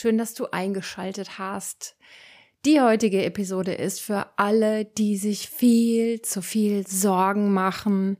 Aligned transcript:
Schön, 0.00 0.16
dass 0.16 0.32
du 0.32 0.46
eingeschaltet 0.50 1.38
hast. 1.38 1.94
Die 2.64 2.80
heutige 2.80 3.22
Episode 3.22 3.74
ist 3.74 4.00
für 4.00 4.28
alle, 4.38 4.86
die 4.86 5.18
sich 5.18 5.50
viel 5.50 6.22
zu 6.22 6.40
viel 6.40 6.86
Sorgen 6.86 7.52
machen, 7.52 8.16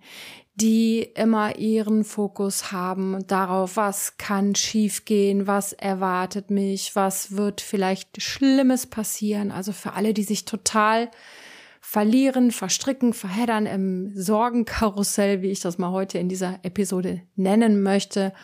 die 0.55 1.01
immer 1.01 1.57
ihren 1.57 2.05
Fokus 2.05 2.71
haben 2.71 3.27
darauf, 3.27 3.79
was 3.79 4.19
kann 4.19 4.55
schiefgehen, 4.55 5.47
was 5.47 5.73
erwartet 5.73 6.51
mich, 6.51 6.97
was 6.97 7.35
wird 7.35 7.63
vielleicht 7.63 8.21
Schlimmes 8.21 8.87
passieren. 8.87 9.51
Also 9.51 9.73
für 9.73 9.95
alle, 9.95 10.13
die 10.13 10.25
sich 10.25 10.45
total 10.45 11.11
verlieren, 11.81 12.51
verstricken, 12.51 13.15
verheddern 13.15 13.65
im 13.65 14.13
Sorgenkarussell, 14.15 15.41
wie 15.41 15.51
ich 15.51 15.61
das 15.61 15.79
mal 15.79 15.93
heute 15.93 16.19
in 16.19 16.29
dieser 16.29 16.59
Episode 16.63 17.23
nennen 17.37 17.83
möchte, 17.83 18.35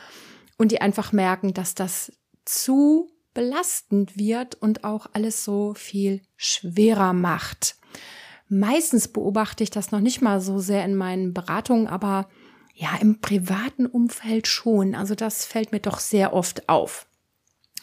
und 0.57 0.73
die 0.73 0.81
einfach 0.81 1.13
merken, 1.13 1.53
dass 1.53 1.75
das 1.75 2.11
zu 2.47 3.11
belastend 3.37 4.17
wird 4.17 4.55
und 4.55 4.83
auch 4.83 5.09
alles 5.13 5.45
so 5.45 5.75
viel 5.75 6.23
schwerer 6.37 7.13
macht. 7.13 7.77
Meistens 8.49 9.09
beobachte 9.09 9.63
ich 9.63 9.69
das 9.69 9.93
noch 9.93 10.01
nicht 10.01 10.23
mal 10.23 10.41
so 10.41 10.59
sehr 10.59 10.87
in 10.87 10.97
meinen 10.97 11.35
Beratungen, 11.35 11.87
aber 11.87 12.31
ja, 12.73 12.97
im 12.99 13.21
privaten 13.21 13.85
Umfeld 13.85 14.47
schon. 14.47 14.95
Also 14.95 15.15
das 15.15 15.45
fällt 15.45 15.71
mir 15.71 15.81
doch 15.81 15.99
sehr 15.99 16.33
oft 16.33 16.71
auf. 16.71 17.07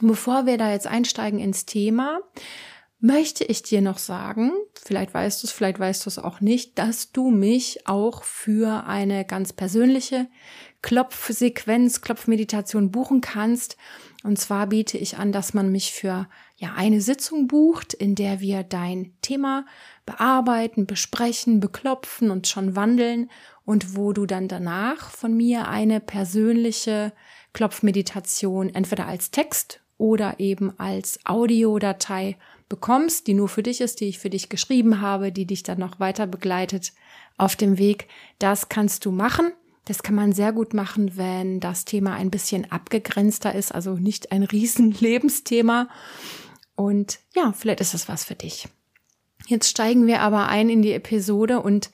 Bevor 0.02 0.48
wir 0.48 0.58
da 0.58 0.72
jetzt 0.72 0.88
einsteigen 0.88 1.40
ins 1.40 1.68
Thema, 1.68 2.20
möchte 3.04 3.44
ich 3.44 3.64
dir 3.64 3.82
noch 3.82 3.98
sagen, 3.98 4.54
vielleicht 4.82 5.14
weißt 5.14 5.44
du 5.44 5.48
es, 5.48 5.52
vielleicht 5.52 5.78
weißt 5.78 6.06
du 6.06 6.10
es 6.10 6.20
auch 6.20 6.40
nicht, 6.40 6.80
dass 6.80 7.12
du 7.12 7.32
mich 7.32 7.86
auch 7.86 8.24
für 8.24 8.86
eine 8.88 9.26
ganz 9.26 9.52
persönliche 9.52 10.28
Klopfsequenz, 10.82 12.00
Klopfmeditation 12.00 12.92
buchen 12.92 13.20
kannst. 13.20 13.76
Und 14.24 14.40
zwar 14.40 14.68
biete 14.68 14.98
ich 14.98 15.18
an, 15.18 15.34
dass 15.34 15.54
man 15.54 15.70
mich 15.70 15.92
für 15.92 16.30
ja 16.56 16.76
eine 16.78 17.02
Sitzung 17.02 17.48
bucht, 17.48 17.94
in 17.94 18.16
der 18.16 18.40
wir 18.40 18.64
dein 18.64 19.12
Thema 19.22 19.66
bearbeiten, 20.06 20.88
besprechen, 20.88 21.60
beklopfen 21.60 22.32
und 22.32 22.48
schon 22.48 22.78
wandeln 22.78 23.30
und 23.66 23.98
wo 23.98 24.14
du 24.14 24.26
dann 24.26 24.48
danach 24.48 25.10
von 25.10 25.36
mir 25.36 25.68
eine 25.68 26.00
persönliche 26.00 27.12
Klopfmeditation 27.52 28.74
entweder 28.74 29.08
als 29.08 29.30
Text 29.30 29.82
oder 29.98 30.40
eben 30.40 30.80
als 30.80 31.20
Audiodatei 31.26 32.38
bekommst, 32.70 33.28
die 33.28 33.34
nur 33.34 33.50
für 33.50 33.64
dich 33.64 33.82
ist, 33.82 34.00
die 34.00 34.06
ich 34.06 34.20
für 34.20 34.30
dich 34.30 34.50
geschrieben 34.50 35.02
habe, 35.02 35.32
die 35.32 35.46
dich 35.46 35.64
dann 35.64 35.80
noch 35.80 36.00
weiter 36.00 36.28
begleitet 36.28 36.94
auf 37.38 37.56
dem 37.56 37.78
Weg. 37.78 38.08
Das 38.40 38.70
kannst 38.70 39.06
du 39.06 39.12
machen. 39.12 39.52
Das 39.86 40.02
kann 40.02 40.16
man 40.16 40.32
sehr 40.32 40.54
gut 40.54 40.74
machen, 40.74 41.18
wenn 41.18 41.60
das 41.60 41.84
Thema 41.84 42.14
ein 42.14 42.32
bisschen 42.32 42.72
abgegrenzter 42.72 43.54
ist, 43.54 43.74
also 43.74 43.96
nicht 43.96 44.32
ein 44.32 44.44
riesen 44.44 44.92
Lebensthema. 45.00 45.90
Und 46.76 47.20
ja, 47.36 47.54
vielleicht 47.54 47.82
ist 47.82 47.94
es 47.94 48.08
was 48.08 48.24
für 48.24 48.36
dich. 48.36 48.68
Jetzt 49.48 49.70
steigen 49.70 50.08
wir 50.08 50.22
aber 50.22 50.48
ein 50.48 50.70
in 50.70 50.82
die 50.82 50.94
Episode 50.94 51.62
und 51.62 51.92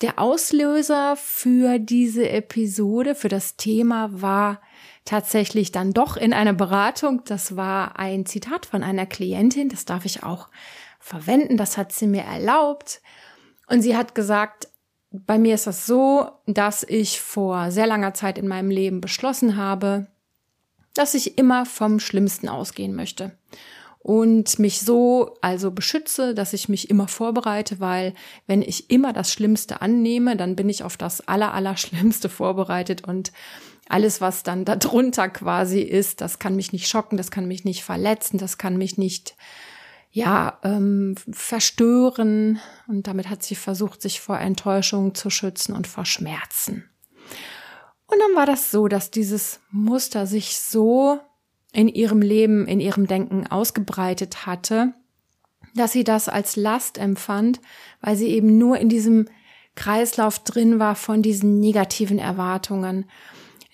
der 0.00 0.18
Auslöser 0.18 1.16
für 1.16 1.78
diese 1.78 2.28
Episode, 2.28 3.14
für 3.14 3.28
das 3.28 3.56
Thema 3.56 4.10
war 4.20 4.60
tatsächlich 5.08 5.72
dann 5.72 5.92
doch 5.92 6.16
in 6.16 6.32
einer 6.32 6.52
Beratung. 6.52 7.22
Das 7.24 7.56
war 7.56 7.98
ein 7.98 8.26
Zitat 8.26 8.66
von 8.66 8.82
einer 8.82 9.06
Klientin, 9.06 9.68
das 9.68 9.84
darf 9.84 10.04
ich 10.04 10.22
auch 10.22 10.48
verwenden, 11.00 11.56
das 11.56 11.78
hat 11.78 11.92
sie 11.92 12.06
mir 12.06 12.22
erlaubt. 12.22 13.00
Und 13.66 13.82
sie 13.82 13.96
hat 13.96 14.14
gesagt, 14.14 14.68
bei 15.10 15.38
mir 15.38 15.54
ist 15.54 15.66
das 15.66 15.86
so, 15.86 16.30
dass 16.46 16.82
ich 16.82 17.20
vor 17.20 17.70
sehr 17.70 17.86
langer 17.86 18.12
Zeit 18.12 18.36
in 18.36 18.48
meinem 18.48 18.70
Leben 18.70 19.00
beschlossen 19.00 19.56
habe, 19.56 20.08
dass 20.92 21.14
ich 21.14 21.38
immer 21.38 21.64
vom 21.64 22.00
Schlimmsten 22.00 22.48
ausgehen 22.48 22.94
möchte 22.94 23.37
und 24.00 24.58
mich 24.58 24.80
so 24.80 25.36
also 25.40 25.70
beschütze, 25.70 26.34
dass 26.34 26.52
ich 26.52 26.68
mich 26.68 26.88
immer 26.88 27.08
vorbereite, 27.08 27.80
weil 27.80 28.14
wenn 28.46 28.62
ich 28.62 28.90
immer 28.90 29.12
das 29.12 29.32
Schlimmste 29.32 29.82
annehme, 29.82 30.36
dann 30.36 30.56
bin 30.56 30.68
ich 30.68 30.82
auf 30.82 30.96
das 30.96 31.26
aller, 31.26 31.52
aller 31.52 31.76
Schlimmste 31.76 32.28
vorbereitet 32.28 33.06
und 33.06 33.32
alles, 33.88 34.20
was 34.20 34.42
dann 34.42 34.64
darunter 34.64 35.28
quasi 35.28 35.80
ist, 35.80 36.20
das 36.20 36.38
kann 36.38 36.56
mich 36.56 36.72
nicht 36.72 36.88
schocken, 36.88 37.16
das 37.16 37.30
kann 37.30 37.48
mich 37.48 37.64
nicht 37.64 37.84
verletzen, 37.84 38.38
das 38.38 38.58
kann 38.58 38.76
mich 38.76 38.98
nicht 38.98 39.34
ja, 40.10 40.58
ähm, 40.62 41.14
verstören. 41.30 42.60
Und 42.86 43.06
damit 43.06 43.28
hat 43.28 43.42
sie 43.42 43.54
versucht, 43.54 44.02
sich 44.02 44.20
vor 44.20 44.38
Enttäuschung 44.38 45.14
zu 45.14 45.30
schützen 45.30 45.74
und 45.74 45.86
vor 45.86 46.04
Schmerzen. 46.04 46.88
Und 48.06 48.18
dann 48.18 48.36
war 48.36 48.46
das 48.46 48.70
so, 48.70 48.88
dass 48.88 49.10
dieses 49.10 49.60
Muster 49.70 50.26
sich 50.26 50.58
so 50.60 51.20
in 51.72 51.88
ihrem 51.88 52.22
Leben, 52.22 52.66
in 52.66 52.80
ihrem 52.80 53.06
Denken 53.06 53.46
ausgebreitet 53.46 54.46
hatte, 54.46 54.94
dass 55.74 55.92
sie 55.92 56.04
das 56.04 56.28
als 56.28 56.56
Last 56.56 56.98
empfand, 56.98 57.60
weil 58.00 58.16
sie 58.16 58.28
eben 58.28 58.58
nur 58.58 58.78
in 58.78 58.88
diesem 58.88 59.26
Kreislauf 59.74 60.40
drin 60.40 60.78
war 60.78 60.96
von 60.96 61.22
diesen 61.22 61.60
negativen 61.60 62.18
Erwartungen. 62.18 63.04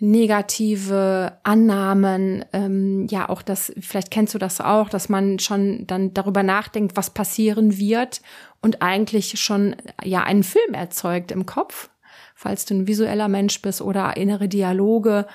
Negative 0.00 1.38
Annahmen, 1.44 2.44
ähm, 2.53 3.06
ja 3.09 3.28
auch 3.28 3.43
das, 3.43 3.72
vielleicht 3.81 4.10
kennst 4.10 4.34
du 4.34 4.38
das 4.38 4.60
auch, 4.60 4.91
dass 4.91 5.09
man 5.09 5.38
schon 5.38 5.87
dann 5.87 6.12
darüber 6.12 6.43
nachdenkt, 6.43 6.97
was 6.97 7.10
passieren 7.10 7.78
wird 7.78 8.21
und 8.60 8.83
eigentlich 8.83 9.41
schon 9.41 9.77
ja 10.03 10.25
einen 10.25 10.43
Film 10.43 10.75
erzeugt 10.75 11.31
im 11.31 11.47
Kopf, 11.47 11.91
falls 12.34 12.66
du 12.66 12.75
ein 12.75 12.87
visueller 12.88 13.28
Mensch 13.28 13.62
bist 13.62 13.81
oder 13.81 14.16
innere 14.16 14.49
Dialoge 14.49 15.27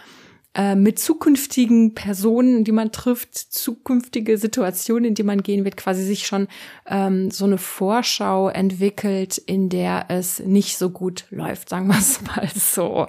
äh, 0.56 0.76
mit 0.76 1.00
zukünftigen 1.00 1.94
Personen, 1.94 2.64
die 2.64 2.72
man 2.72 2.92
trifft, 2.92 3.36
zukünftige 3.36 4.38
Situationen, 4.38 5.06
in 5.06 5.14
die 5.16 5.24
man 5.24 5.44
gehen 5.44 5.64
wird, 5.64 5.78
quasi 5.78 6.04
sich 6.04 6.26
schon 6.26 6.48
ähm, 6.88 7.30
so 7.30 7.46
eine 7.46 7.58
Vorschau 7.58 8.50
entwickelt, 8.50 9.38
in 9.38 9.70
der 9.70 10.06
es 10.10 10.40
nicht 10.40 10.78
so 10.78 10.90
gut 10.90 11.26
läuft, 11.30 11.70
sagen 11.70 11.88
wir 11.88 11.98
es 11.98 12.22
mal 12.36 12.50
so. 12.56 13.08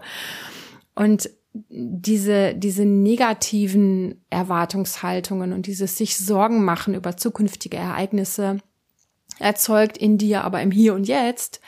Und 0.95 1.31
diese, 1.53 2.55
diese 2.55 2.85
negativen 2.85 4.23
Erwartungshaltungen 4.31 5.53
und 5.53 5.67
dieses 5.67 5.97
sich 5.97 6.17
Sorgen 6.17 6.65
machen 6.65 6.95
über 6.95 7.17
zukünftige 7.17 7.77
Ereignisse 7.77 8.59
erzeugt 9.39 9.99
in 9.99 10.19
dir 10.19 10.45
aber 10.45 10.63
im 10.63 10.71
Hier 10.71 10.95
und 10.95 11.09
Jetzt 11.09 11.61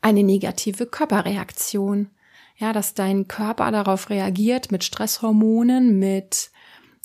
eine 0.00 0.22
negative 0.22 0.86
Körperreaktion. 0.86 2.08
Ja, 2.58 2.72
dass 2.72 2.94
dein 2.94 3.28
Körper 3.28 3.70
darauf 3.70 4.10
reagiert 4.10 4.72
mit 4.72 4.82
Stresshormonen, 4.82 5.98
mit 5.98 6.50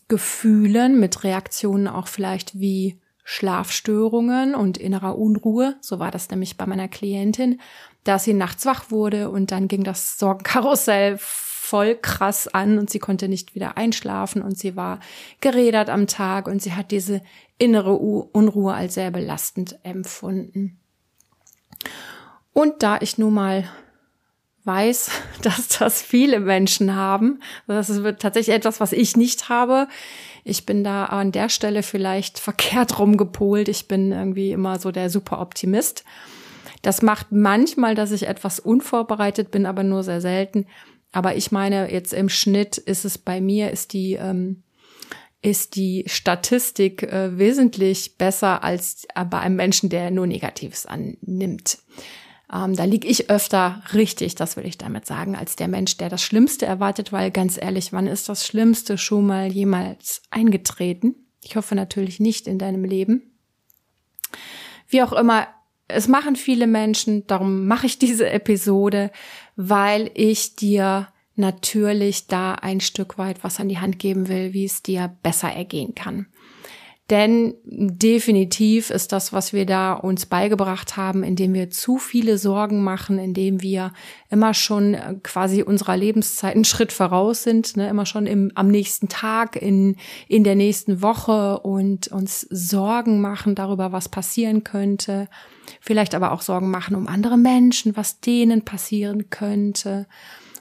Gefühlen, 0.08 1.00
mit 1.00 1.24
Reaktionen 1.24 1.88
auch 1.88 2.08
vielleicht 2.08 2.59
wie 2.59 3.00
Schlafstörungen 3.24 4.56
und 4.56 4.78
innerer 4.78 5.18
Unruhe. 5.18 5.75
So 5.80 6.00
war 6.00 6.12
das 6.12 6.30
nämlich 6.30 6.58
bei 6.58 6.66
meiner 6.66 6.88
Klientin, 6.88 7.62
dass 8.03 8.24
sie 8.24 8.34
nachts 8.34 8.66
wach 8.66 8.92
wurde 8.92 9.30
und 9.30 9.52
dann 9.52 9.68
ging 9.68 9.84
das 9.84 10.18
Sorgenkarussell 10.18 11.18
voll 11.19 11.96
krass 11.96 12.47
an 12.47 12.78
und 12.78 12.90
sie 12.90 13.00
konnte 13.00 13.30
nicht 13.30 13.56
wieder 13.56 13.78
einschlafen 13.78 14.42
und 14.42 14.58
sie 14.58 14.75
war 14.75 15.00
gerädert 15.40 15.90
am 15.90 16.08
Tag 16.08 16.47
und 16.47 16.62
sie 16.62 16.74
hat 16.74 16.92
diese 16.92 17.22
innere 17.58 17.94
Unruhe 17.94 18.74
als 18.74 18.96
sehr 18.96 19.12
belastend 19.12 19.80
empfunden. 19.84 20.80
Und 22.51 22.83
da 22.83 22.98
ich 23.00 23.18
nun 23.18 23.33
mal 23.33 23.69
weiß, 24.65 25.12
dass 25.42 25.68
das 25.68 26.01
viele 26.01 26.39
Menschen 26.39 26.95
haben, 26.95 27.39
das 27.68 27.89
ist 27.89 28.01
tatsächlich 28.19 28.56
etwas, 28.56 28.80
was 28.80 28.92
ich 28.92 29.18
nicht 29.18 29.50
habe. 29.50 29.88
Ich 30.44 30.65
bin 30.65 30.83
da 30.83 31.06
an 31.06 31.31
der 31.31 31.50
Stelle 31.50 31.83
vielleicht 31.83 32.39
verkehrt 32.39 33.00
rumgepolt. 33.00 33.69
Ich 33.69 33.88
bin 33.88 34.12
irgendwie 34.12 34.51
immer 34.51 34.80
so 34.80 34.92
der 34.92 35.10
super 35.10 35.39
Optimist. 35.39 36.04
Das 36.81 37.01
macht 37.01 37.31
manchmal, 37.31 37.95
dass 37.95 38.12
ich 38.12 38.27
etwas 38.27 38.60
unvorbereitet 38.60 39.51
bin, 39.51 39.65
aber 39.65 39.83
nur 39.83 40.04
sehr 40.04 40.19
selten. 40.19 40.66
Aber 41.13 41.36
ich 41.36 41.51
meine, 41.51 41.92
jetzt 41.92 42.12
im 42.12 42.27
Schnitt 42.27 42.77
ist 42.77 43.06
es 43.06 43.18
bei 43.18 43.39
mir, 43.39 43.71
ist 43.71 43.94
die, 43.94 44.13
ähm, 44.13 44.63
ist 45.42 45.75
die 45.75 46.04
Statistik 46.07 47.04
äh, 47.04 47.38
wesentlich 47.38 48.18
besser 48.18 48.63
als 48.63 49.07
bei 49.30 49.39
einem 49.39 49.56
Menschen, 49.56 49.89
der 49.89 50.12
nur 50.12 50.27
Negatives 50.27 50.86
annimmt. 50.86 51.77
Ähm, 52.54 52.76
da 52.76 52.84
liege 52.84 53.08
ich 53.08 53.30
öfter 53.30 53.82
richtig, 53.94 54.36
das 54.36 54.56
will 54.58 54.66
ich 54.66 54.78
damit 54.78 55.08
sagen, 55.08 55.36
als 55.36 55.56
der 55.56 55.68
Mensch, 55.68 55.98
der 55.98 56.10
das 56.10 56.22
Schlimmste 56.22 56.66
erwartet, 56.66 57.12
weil 57.12 57.32
ganz 57.32 57.58
ehrlich, 57.60 57.92
wann 57.94 58.06
ist 58.06 58.30
das 58.30 58.46
Schlimmste 58.46 58.98
schon 58.98 59.26
mal 59.26 59.52
jemals 59.52 60.22
eingetreten? 60.30 61.16
Ich 61.42 61.56
hoffe 61.56 61.74
natürlich 61.76 62.20
nicht 62.20 62.48
in 62.48 62.60
deinem 62.60 62.84
Leben. 62.84 63.24
Wie 64.88 65.02
auch 65.02 65.14
immer, 65.14 65.48
es 65.88 66.08
machen 66.08 66.36
viele 66.36 66.68
Menschen, 66.68 67.26
darum 67.28 67.68
mache 67.68 67.88
ich 67.88 67.98
diese 67.98 68.30
Episode, 68.30 69.12
weil 69.56 70.12
ich 70.14 70.56
dir 70.56 71.08
natürlich 71.36 72.28
da 72.28 72.54
ein 72.54 72.80
Stück 72.80 73.18
weit 73.18 73.44
was 73.44 73.60
an 73.60 73.70
die 73.70 73.80
Hand 73.80 73.98
geben 73.98 74.28
will, 74.28 74.54
wie 74.54 74.66
es 74.66 74.84
dir 74.84 75.16
besser 75.24 75.52
ergehen 75.52 75.96
kann. 75.96 76.28
Denn 77.10 77.56
definitiv 77.66 78.90
ist 78.90 79.12
das, 79.12 79.34
was 79.34 79.52
wir 79.52 79.66
da 79.66 79.92
uns 79.92 80.26
beigebracht 80.26 80.96
haben, 80.96 81.22
indem 81.22 81.54
wir 81.54 81.70
zu 81.70 81.98
viele 81.98 82.38
Sorgen 82.38 82.82
machen, 82.82 83.20
indem 83.20 83.62
wir 83.62 83.92
immer 84.30 84.54
schon 84.54 84.94
äh, 84.94 85.16
quasi 85.22 85.64
unserer 85.64 85.98
Lebenszeit 85.98 86.56
einen 86.56 86.64
Schritt 86.64 86.94
voraus 86.94 87.44
sind, 87.44 87.76
ne, 87.76 87.90
immer 87.90 88.06
schon 88.06 88.26
im, 88.26 88.54
am 88.56 88.70
nächsten 88.70 89.10
Tag, 89.10 89.58
in, 89.58 89.98
in 90.30 90.46
der 90.46 90.56
nächsten 90.56 91.02
Woche 91.02 91.60
und 91.60 92.08
uns 92.08 92.48
Sorgen 92.50 93.20
machen 93.20 93.54
darüber, 93.54 93.92
was 93.92 94.08
passieren 94.08 94.64
könnte. 94.64 95.28
Vielleicht 95.82 96.16
aber 96.16 96.32
auch 96.32 96.42
Sorgen 96.42 96.72
machen 96.72 96.96
um 96.96 97.08
andere 97.10 97.38
Menschen, 97.38 97.98
was 97.98 98.22
denen 98.22 98.64
passieren 98.64 99.30
könnte. 99.30 100.08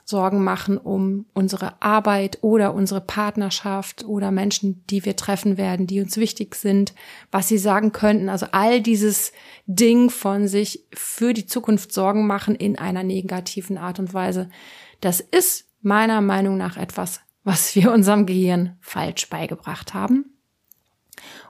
Sorgen 0.04 0.42
machen 0.44 0.78
um 0.78 1.26
unsere 1.32 1.80
Arbeit 1.80 2.38
oder 2.42 2.74
unsere 2.74 3.00
Partnerschaft 3.00 4.04
oder 4.04 4.30
Menschen, 4.30 4.84
die 4.90 5.04
wir 5.04 5.16
treffen 5.16 5.56
werden, 5.56 5.86
die 5.86 6.00
uns 6.00 6.16
wichtig 6.16 6.54
sind, 6.54 6.94
was 7.30 7.48
sie 7.48 7.58
sagen 7.58 7.92
könnten. 7.92 8.28
Also 8.28 8.46
all 8.52 8.80
dieses 8.80 9.32
Ding 9.66 10.10
von 10.10 10.48
sich 10.48 10.86
für 10.92 11.32
die 11.32 11.46
Zukunft 11.46 11.92
Sorgen 11.92 12.26
machen 12.26 12.54
in 12.54 12.78
einer 12.78 13.02
negativen 13.02 13.78
Art 13.78 13.98
und 13.98 14.12
Weise. 14.12 14.50
Das 15.00 15.20
ist 15.20 15.66
meiner 15.80 16.20
Meinung 16.20 16.56
nach 16.56 16.76
etwas, 16.76 17.20
was 17.44 17.74
wir 17.74 17.92
unserem 17.92 18.26
Gehirn 18.26 18.76
falsch 18.80 19.28
beigebracht 19.28 19.94
haben. 19.94 20.36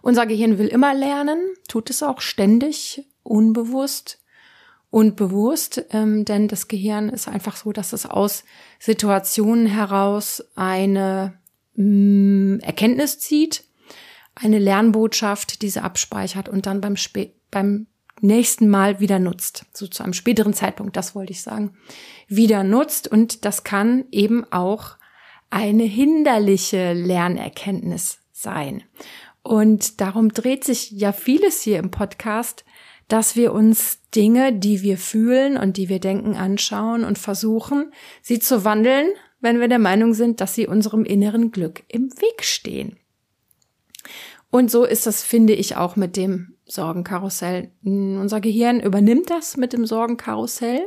Unser 0.02 0.26
Gehirn 0.26 0.58
will 0.58 0.68
immer 0.68 0.94
lernen, 0.94 1.38
tut 1.68 1.90
es 1.90 2.02
auch 2.02 2.20
ständig, 2.20 3.06
unbewusst 3.22 4.21
und 4.92 5.16
bewusst, 5.16 5.86
ähm, 5.90 6.26
denn 6.26 6.48
das 6.48 6.68
Gehirn 6.68 7.08
ist 7.08 7.26
einfach 7.26 7.56
so, 7.56 7.72
dass 7.72 7.94
es 7.94 8.04
aus 8.04 8.44
Situationen 8.78 9.66
heraus 9.66 10.44
eine 10.54 11.40
mh, 11.76 12.56
mm, 12.56 12.60
Erkenntnis 12.60 13.18
zieht, 13.18 13.64
eine 14.34 14.58
Lernbotschaft, 14.58 15.62
diese 15.62 15.82
abspeichert 15.82 16.50
und 16.50 16.66
dann 16.66 16.82
beim, 16.82 16.94
Sp 17.00 17.32
beim 17.50 17.86
nächsten 18.20 18.68
Mal 18.68 19.00
wieder 19.00 19.18
nutzt, 19.18 19.64
so 19.72 19.86
zu 19.86 20.02
einem 20.02 20.12
späteren 20.12 20.52
Zeitpunkt, 20.52 20.94
das 20.94 21.14
wollte 21.14 21.32
ich 21.32 21.40
sagen, 21.40 21.74
wieder 22.28 22.62
nutzt 22.62 23.08
und 23.08 23.46
das 23.46 23.64
kann 23.64 24.04
eben 24.10 24.44
auch 24.52 24.96
eine 25.48 25.84
hinderliche 25.84 26.92
Lernerkenntnis 26.92 28.18
sein. 28.30 28.82
Und 29.42 30.02
darum 30.02 30.28
dreht 30.34 30.64
sich 30.64 30.90
ja 30.90 31.12
vieles 31.12 31.62
hier 31.62 31.78
im 31.78 31.90
Podcast, 31.90 32.66
dass 33.08 33.36
wir 33.36 33.52
uns 33.52 34.00
Dinge, 34.14 34.52
die 34.52 34.82
wir 34.82 34.98
fühlen 34.98 35.56
und 35.56 35.76
die 35.76 35.88
wir 35.88 36.00
denken, 36.00 36.34
anschauen 36.34 37.04
und 37.04 37.18
versuchen, 37.18 37.92
sie 38.20 38.38
zu 38.38 38.64
wandeln, 38.64 39.08
wenn 39.40 39.60
wir 39.60 39.68
der 39.68 39.78
Meinung 39.78 40.14
sind, 40.14 40.40
dass 40.40 40.54
sie 40.54 40.66
unserem 40.66 41.04
inneren 41.04 41.50
Glück 41.50 41.82
im 41.88 42.10
Weg 42.20 42.44
stehen. 42.44 42.96
Und 44.50 44.70
so 44.70 44.84
ist 44.84 45.06
das, 45.06 45.22
finde 45.22 45.54
ich, 45.54 45.76
auch 45.76 45.96
mit 45.96 46.16
dem 46.16 46.54
Sorgenkarussell. 46.66 47.70
Unser 47.82 48.40
Gehirn 48.40 48.80
übernimmt 48.80 49.30
das 49.30 49.56
mit 49.56 49.72
dem 49.72 49.86
Sorgenkarussell. 49.86 50.86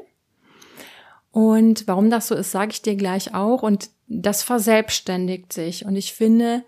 Und 1.31 1.87
warum 1.87 2.09
das 2.09 2.27
so 2.27 2.35
ist, 2.35 2.51
sage 2.51 2.71
ich 2.71 2.81
dir 2.81 2.95
gleich 2.95 3.33
auch. 3.33 3.63
Und 3.63 3.89
das 4.07 4.43
verselbstständigt 4.43 5.51
sich. 5.51 5.85
Und 5.85 5.95
ich 5.95 6.13
finde, 6.13 6.63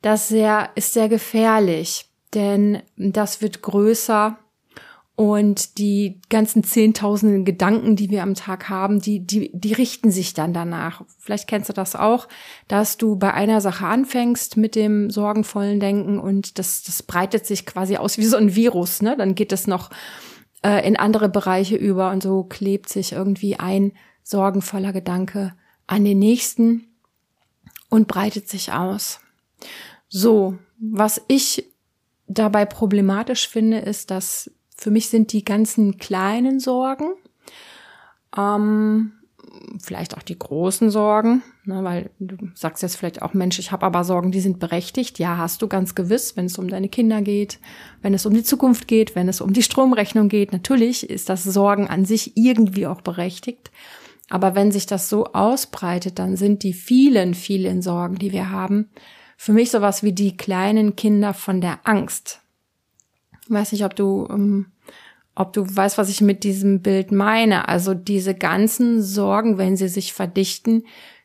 das 0.00 0.28
sehr, 0.28 0.70
ist 0.74 0.94
sehr 0.94 1.08
gefährlich, 1.08 2.10
denn 2.34 2.82
das 2.96 3.42
wird 3.42 3.62
größer 3.62 4.38
und 5.14 5.78
die 5.78 6.20
ganzen 6.30 6.64
zehntausenden 6.64 7.44
Gedanken, 7.44 7.96
die 7.96 8.08
wir 8.08 8.22
am 8.22 8.34
Tag 8.34 8.70
haben, 8.70 9.00
die, 9.00 9.20
die, 9.20 9.50
die 9.52 9.74
richten 9.74 10.10
sich 10.10 10.32
dann 10.32 10.54
danach. 10.54 11.04
Vielleicht 11.18 11.48
kennst 11.48 11.68
du 11.68 11.74
das 11.74 11.94
auch, 11.94 12.28
dass 12.66 12.96
du 12.96 13.16
bei 13.16 13.34
einer 13.34 13.60
Sache 13.60 13.86
anfängst 13.86 14.56
mit 14.56 14.74
dem 14.74 15.10
sorgenvollen 15.10 15.80
Denken 15.80 16.18
und 16.18 16.58
das, 16.58 16.82
das 16.82 17.02
breitet 17.02 17.46
sich 17.46 17.66
quasi 17.66 17.96
aus 17.96 18.16
wie 18.16 18.24
so 18.24 18.38
ein 18.38 18.54
Virus, 18.54 19.02
ne? 19.02 19.16
Dann 19.16 19.34
geht 19.34 19.52
es 19.52 19.66
noch 19.66 19.90
äh, 20.62 20.86
in 20.86 20.96
andere 20.96 21.28
Bereiche 21.28 21.76
über 21.76 22.10
und 22.10 22.22
so 22.22 22.44
klebt 22.44 22.88
sich 22.88 23.12
irgendwie 23.12 23.56
ein 23.56 23.92
sorgenvoller 24.22 24.94
Gedanke 24.94 25.52
an 25.86 26.04
den 26.04 26.20
nächsten 26.20 26.86
und 27.90 28.08
breitet 28.08 28.48
sich 28.48 28.72
aus. 28.72 29.20
So, 30.08 30.58
was 30.78 31.20
ich 31.28 31.70
dabei 32.28 32.64
problematisch 32.64 33.46
finde, 33.46 33.78
ist, 33.78 34.10
dass 34.10 34.50
für 34.82 34.90
mich 34.90 35.08
sind 35.08 35.32
die 35.32 35.44
ganzen 35.44 35.96
kleinen 35.98 36.58
Sorgen, 36.58 37.12
ähm, 38.36 39.12
vielleicht 39.80 40.16
auch 40.16 40.22
die 40.22 40.38
großen 40.38 40.90
Sorgen, 40.90 41.42
ne, 41.64 41.84
weil 41.84 42.10
du 42.18 42.36
sagst 42.54 42.82
jetzt 42.82 42.96
vielleicht 42.96 43.22
auch, 43.22 43.32
Mensch, 43.32 43.60
ich 43.60 43.70
habe 43.70 43.86
aber 43.86 44.02
Sorgen, 44.02 44.32
die 44.32 44.40
sind 44.40 44.58
berechtigt. 44.58 45.20
Ja, 45.20 45.36
hast 45.36 45.62
du 45.62 45.68
ganz 45.68 45.94
gewiss, 45.94 46.36
wenn 46.36 46.46
es 46.46 46.58
um 46.58 46.66
deine 46.66 46.88
Kinder 46.88 47.22
geht, 47.22 47.60
wenn 48.00 48.12
es 48.12 48.26
um 48.26 48.34
die 48.34 48.42
Zukunft 48.42 48.88
geht, 48.88 49.14
wenn 49.14 49.28
es 49.28 49.40
um 49.40 49.52
die 49.52 49.62
Stromrechnung 49.62 50.28
geht. 50.28 50.52
Natürlich 50.52 51.08
ist 51.08 51.28
das 51.28 51.44
Sorgen 51.44 51.88
an 51.88 52.04
sich 52.04 52.36
irgendwie 52.36 52.88
auch 52.88 53.02
berechtigt. 53.02 53.70
Aber 54.30 54.56
wenn 54.56 54.72
sich 54.72 54.86
das 54.86 55.08
so 55.08 55.26
ausbreitet, 55.26 56.18
dann 56.18 56.36
sind 56.36 56.64
die 56.64 56.72
vielen, 56.72 57.34
vielen 57.34 57.82
Sorgen, 57.82 58.16
die 58.16 58.32
wir 58.32 58.50
haben, 58.50 58.88
für 59.36 59.52
mich 59.52 59.70
sowas 59.70 60.02
wie 60.02 60.12
die 60.12 60.36
kleinen 60.36 60.96
Kinder 60.96 61.34
von 61.34 61.60
der 61.60 61.80
Angst. 61.84 62.41
Ich 63.52 63.58
weiß 63.58 63.72
nicht, 63.72 63.84
ob 63.84 63.94
du 63.94 64.26
ähm, 64.30 64.66
ob 65.34 65.52
du 65.52 65.64
weißt, 65.64 65.98
was 65.98 66.08
ich 66.08 66.20
mit 66.20 66.44
diesem 66.44 66.80
Bild 66.80 67.12
meine. 67.12 67.68
Also 67.68 67.94
diese 67.94 68.34
ganzen 68.34 69.02
Sorgen, 69.02 69.58
wenn 69.58 69.76
sie 69.76 69.88
sich 69.88 70.12
verdichten, 70.12 70.84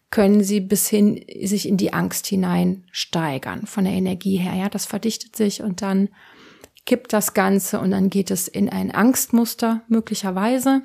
können 0.10 0.44
sie 0.44 0.62
bis 0.62 0.88
hin 0.88 1.24
sich 1.44 1.68
in 1.68 1.78
die 1.78 1.94
Angst 1.94 2.28
hinein 2.28 2.86
steigern 2.92 3.66
von 3.66 3.84
der 3.84 3.94
Energie 3.94 4.38
her. 4.38 4.54
Ja, 4.56 4.70
das 4.70 4.86
verdichtet 4.86 5.36
sich 5.36 5.62
und 5.62 5.82
dann 5.82 6.10
kippt 6.86 7.12
das 7.12 7.34
Ganze 7.34 7.80
und 7.80 7.92
dann 7.92 8.10
geht 8.10 8.32
es 8.32 8.48
in 8.48 8.70
ein 8.70 8.92
Angstmuster 8.92 9.82
möglicherweise 9.90 10.82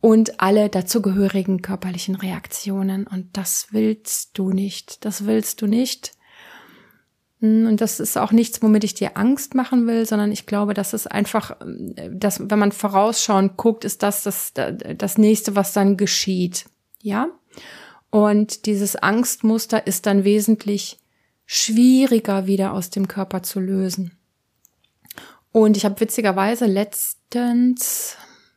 und 0.00 0.40
alle 0.40 0.68
dazugehörigen 0.68 1.62
körperlichen 1.62 2.14
Reaktionen. 2.14 3.06
Und 3.06 3.36
das 3.36 3.68
willst 3.70 4.38
du 4.38 4.50
nicht. 4.50 5.04
Das 5.04 5.26
willst 5.26 5.62
du 5.62 5.66
nicht. 5.66 6.12
Und 7.44 7.82
das 7.82 8.00
ist 8.00 8.16
auch 8.16 8.32
nichts, 8.32 8.62
womit 8.62 8.84
ich 8.84 8.94
dir 8.94 9.18
Angst 9.18 9.54
machen 9.54 9.86
will, 9.86 10.06
sondern 10.06 10.32
ich 10.32 10.46
glaube, 10.46 10.72
dass 10.72 10.94
es 10.94 11.06
einfach, 11.06 11.60
äh, 11.60 12.08
dass, 12.10 12.48
wenn 12.48 12.58
man 12.58 12.72
vorausschauend 12.72 13.58
guckt, 13.58 13.84
ist 13.84 14.02
das 14.02 14.22
das, 14.22 14.52
das 14.54 15.18
nächste, 15.18 15.54
was 15.54 15.74
dann 15.74 15.98
geschieht. 15.98 16.64
Ja? 17.02 17.28
Und 18.08 18.64
dieses 18.64 18.96
Angstmuster 18.96 19.86
ist 19.86 20.06
dann 20.06 20.24
wesentlich 20.24 20.98
schwieriger 21.44 22.46
wieder 22.46 22.72
aus 22.72 22.88
dem 22.88 23.08
Körper 23.08 23.42
zu 23.42 23.60
lösen. 23.60 24.12
Und 25.52 25.76
ich 25.76 25.84
habe 25.84 26.00
witzigerweise 26.00 26.64
letztens, 26.64 28.16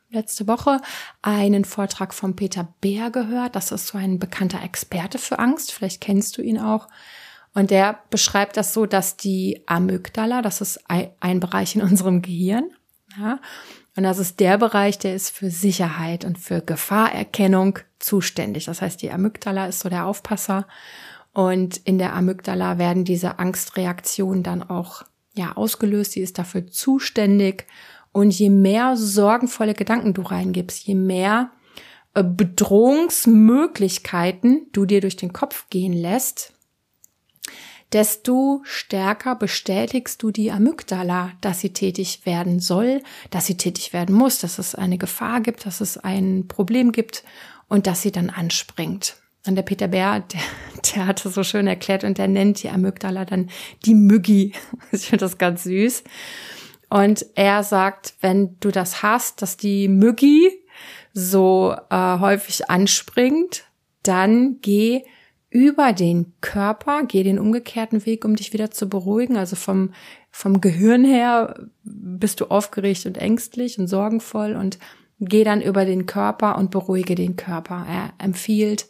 letzte 0.09 0.47
Woche 0.47 0.79
einen 1.21 1.65
Vortrag 1.65 2.13
von 2.13 2.37
Peter 2.37 2.73
Beer 2.79 3.11
gehört. 3.11 3.57
Das 3.57 3.73
ist 3.73 3.87
so 3.87 3.97
ein 3.97 4.17
bekannter 4.17 4.63
Experte 4.63 5.17
für 5.17 5.39
Angst. 5.39 5.73
Vielleicht 5.73 5.99
kennst 5.99 6.37
du 6.37 6.41
ihn 6.41 6.57
auch. 6.57 6.87
Und 7.57 7.71
der 7.71 7.97
beschreibt 8.11 8.55
das 8.55 8.75
so, 8.75 8.85
dass 8.85 9.17
die 9.17 9.63
Amygdala, 9.65 10.43
das 10.43 10.61
ist 10.61 10.79
ein 10.87 11.39
Bereich 11.39 11.75
in 11.75 11.81
unserem 11.81 12.21
Gehirn, 12.21 12.69
ja, 13.19 13.39
und 13.95 14.03
das 14.03 14.19
ist 14.19 14.39
der 14.39 14.59
Bereich, 14.59 14.99
der 14.99 15.15
ist 15.15 15.31
für 15.31 15.49
Sicherheit 15.49 16.23
und 16.23 16.37
für 16.37 16.61
Gefahrerkennung 16.61 17.79
zuständig. 17.97 18.65
Das 18.65 18.83
heißt, 18.83 19.01
die 19.01 19.09
Amygdala 19.09 19.65
ist 19.65 19.79
so 19.79 19.89
der 19.89 20.05
Aufpasser. 20.05 20.67
Und 21.33 21.77
in 21.77 21.97
der 21.97 22.13
Amygdala 22.13 22.77
werden 22.77 23.05
diese 23.05 23.39
Angstreaktionen 23.39 24.43
dann 24.43 24.61
auch 24.61 25.01
ja 25.33 25.53
ausgelöst. 25.53 26.11
Sie 26.11 26.21
ist 26.21 26.37
dafür 26.37 26.67
zuständig. 26.67 27.65
Und 28.11 28.37
je 28.37 28.51
mehr 28.51 28.95
sorgenvolle 28.97 29.73
Gedanken 29.73 30.13
du 30.13 30.21
reingibst, 30.21 30.85
je 30.85 30.93
mehr 30.93 31.49
äh, 32.13 32.23
Bedrohungsmöglichkeiten 32.23 34.67
du 34.73 34.85
dir 34.85 35.01
durch 35.01 35.15
den 35.15 35.33
Kopf 35.33 35.65
gehen 35.71 35.93
lässt, 35.93 36.53
desto 37.93 38.61
stärker 38.63 39.35
bestätigst 39.35 40.21
du 40.21 40.31
die 40.31 40.51
Amygdala, 40.51 41.31
dass 41.41 41.61
sie 41.61 41.71
tätig 41.71 42.25
werden 42.25 42.59
soll, 42.59 43.01
dass 43.29 43.45
sie 43.45 43.55
tätig 43.55 43.93
werden 43.93 44.13
muss, 44.13 44.39
dass 44.39 44.59
es 44.59 44.75
eine 44.75 44.97
Gefahr 44.97 45.41
gibt, 45.41 45.65
dass 45.65 45.79
es 45.79 45.97
ein 45.97 46.47
Problem 46.47 46.91
gibt 46.91 47.23
und 47.67 47.87
dass 47.87 48.01
sie 48.01 48.11
dann 48.11 48.29
anspringt. 48.29 49.17
Und 49.45 49.55
der 49.55 49.63
Peter 49.63 49.87
Bär, 49.87 50.19
der, 50.33 50.41
der 50.93 51.07
hatte 51.07 51.29
so 51.29 51.43
schön 51.43 51.67
erklärt 51.67 52.03
und 52.03 52.17
der 52.17 52.27
nennt 52.27 52.61
die 52.61 52.69
Amygdala 52.69 53.25
dann 53.25 53.49
die 53.85 53.95
Myggi. 53.95 54.53
Ich 54.91 55.07
finde 55.07 55.25
das 55.25 55.37
ganz 55.37 55.63
süß. 55.63 56.03
Und 56.89 57.25
er 57.35 57.63
sagt, 57.63 58.15
wenn 58.21 58.57
du 58.59 58.71
das 58.71 59.03
hast, 59.03 59.41
dass 59.41 59.57
die 59.57 59.87
Myggi 59.89 60.51
so 61.13 61.75
äh, 61.89 62.19
häufig 62.19 62.69
anspringt, 62.69 63.65
dann 64.03 64.59
geh 64.61 65.03
über 65.57 65.91
den 65.91 66.33
Körper, 66.39 67.01
geh 67.07 67.23
den 67.23 67.39
umgekehrten 67.39 68.05
Weg, 68.05 68.25
um 68.25 68.35
dich 68.35 68.53
wieder 68.53 68.69
zu 68.69 68.87
beruhigen. 68.87 69.37
Also 69.37 69.55
vom, 69.55 69.91
vom 70.29 70.61
Gehirn 70.61 71.03
her 71.03 71.67
bist 71.83 72.41
du 72.41 72.45
aufgeregt 72.45 73.07
und 73.07 73.17
ängstlich 73.17 73.79
und 73.79 73.87
sorgenvoll 73.87 74.55
und 74.55 74.77
geh 75.19 75.43
dann 75.43 75.63
über 75.63 75.83
den 75.83 76.05
Körper 76.05 76.59
und 76.59 76.69
beruhige 76.69 77.15
den 77.15 77.37
Körper. 77.37 77.87
Er 77.89 78.13
empfiehlt 78.23 78.87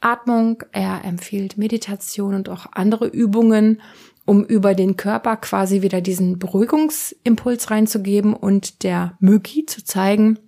Atmung, 0.00 0.64
er 0.72 1.04
empfiehlt 1.04 1.56
Meditation 1.56 2.34
und 2.34 2.48
auch 2.48 2.66
andere 2.72 3.06
Übungen, 3.06 3.80
um 4.24 4.44
über 4.44 4.74
den 4.74 4.96
Körper 4.96 5.36
quasi 5.36 5.80
wieder 5.80 6.00
diesen 6.00 6.40
Beruhigungsimpuls 6.40 7.70
reinzugeben 7.70 8.34
und 8.34 8.82
der 8.82 9.16
Mögi 9.20 9.64
zu 9.64 9.84
zeigen, 9.84 10.40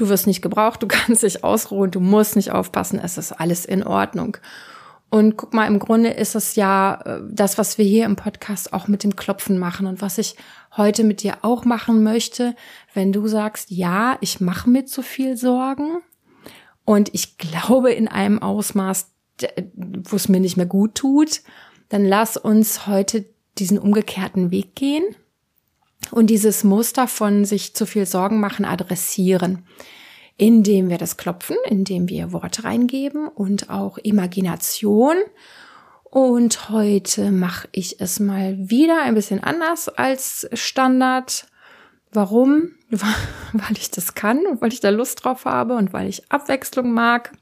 du 0.00 0.08
wirst 0.08 0.26
nicht 0.26 0.42
gebraucht, 0.42 0.82
du 0.82 0.86
kannst 0.88 1.22
dich 1.22 1.44
ausruhen, 1.44 1.90
du 1.90 2.00
musst 2.00 2.36
nicht 2.36 2.52
aufpassen, 2.52 2.98
es 3.02 3.18
ist 3.18 3.32
alles 3.32 3.64
in 3.64 3.82
Ordnung. 3.82 4.36
Und 5.12 5.36
guck 5.36 5.52
mal, 5.54 5.66
im 5.66 5.80
Grunde 5.80 6.10
ist 6.10 6.36
es 6.36 6.54
ja 6.54 7.00
äh, 7.04 7.20
das, 7.28 7.58
was 7.58 7.78
wir 7.78 7.84
hier 7.84 8.06
im 8.06 8.14
Podcast 8.14 8.72
auch 8.72 8.86
mit 8.86 9.02
dem 9.02 9.16
Klopfen 9.16 9.58
machen 9.58 9.86
und 9.86 10.00
was 10.00 10.18
ich 10.18 10.36
heute 10.76 11.02
mit 11.02 11.22
dir 11.22 11.38
auch 11.42 11.64
machen 11.64 12.04
möchte, 12.04 12.54
wenn 12.94 13.12
du 13.12 13.26
sagst, 13.26 13.72
ja, 13.72 14.16
ich 14.20 14.40
mache 14.40 14.70
mir 14.70 14.86
zu 14.86 15.02
viel 15.02 15.36
Sorgen 15.36 15.98
und 16.84 17.12
ich 17.12 17.38
glaube 17.38 17.92
in 17.92 18.06
einem 18.06 18.40
Ausmaß, 18.40 19.10
wo 19.80 20.14
es 20.14 20.28
mir 20.28 20.38
nicht 20.38 20.56
mehr 20.56 20.66
gut 20.66 20.94
tut, 20.94 21.42
dann 21.88 22.04
lass 22.04 22.36
uns 22.36 22.86
heute 22.86 23.24
diesen 23.58 23.78
umgekehrten 23.78 24.52
Weg 24.52 24.76
gehen 24.76 25.04
und 26.10 26.28
dieses 26.28 26.64
Muster 26.64 27.08
von 27.08 27.44
sich 27.44 27.74
zu 27.74 27.86
viel 27.86 28.06
Sorgen 28.06 28.40
machen 28.40 28.64
adressieren 28.64 29.64
indem 30.40 30.88
wir 30.88 30.96
das 30.96 31.18
klopfen, 31.18 31.56
indem 31.66 32.08
wir 32.08 32.32
Worte 32.32 32.64
reingeben 32.64 33.28
und 33.28 33.68
auch 33.68 33.98
Imagination. 33.98 35.16
Und 36.04 36.70
heute 36.70 37.30
mache 37.30 37.68
ich 37.72 38.00
es 38.00 38.20
mal 38.20 38.56
wieder 38.58 39.02
ein 39.02 39.14
bisschen 39.14 39.44
anders 39.44 39.90
als 39.90 40.48
Standard. 40.54 41.46
Warum? 42.10 42.70
Weil 43.52 43.76
ich 43.76 43.90
das 43.90 44.14
kann 44.14 44.46
und 44.46 44.62
weil 44.62 44.72
ich 44.72 44.80
da 44.80 44.88
Lust 44.88 45.24
drauf 45.24 45.44
habe 45.44 45.74
und 45.74 45.92
weil 45.92 46.08
ich 46.08 46.32
Abwechslung 46.32 46.90
mag. 46.90 47.32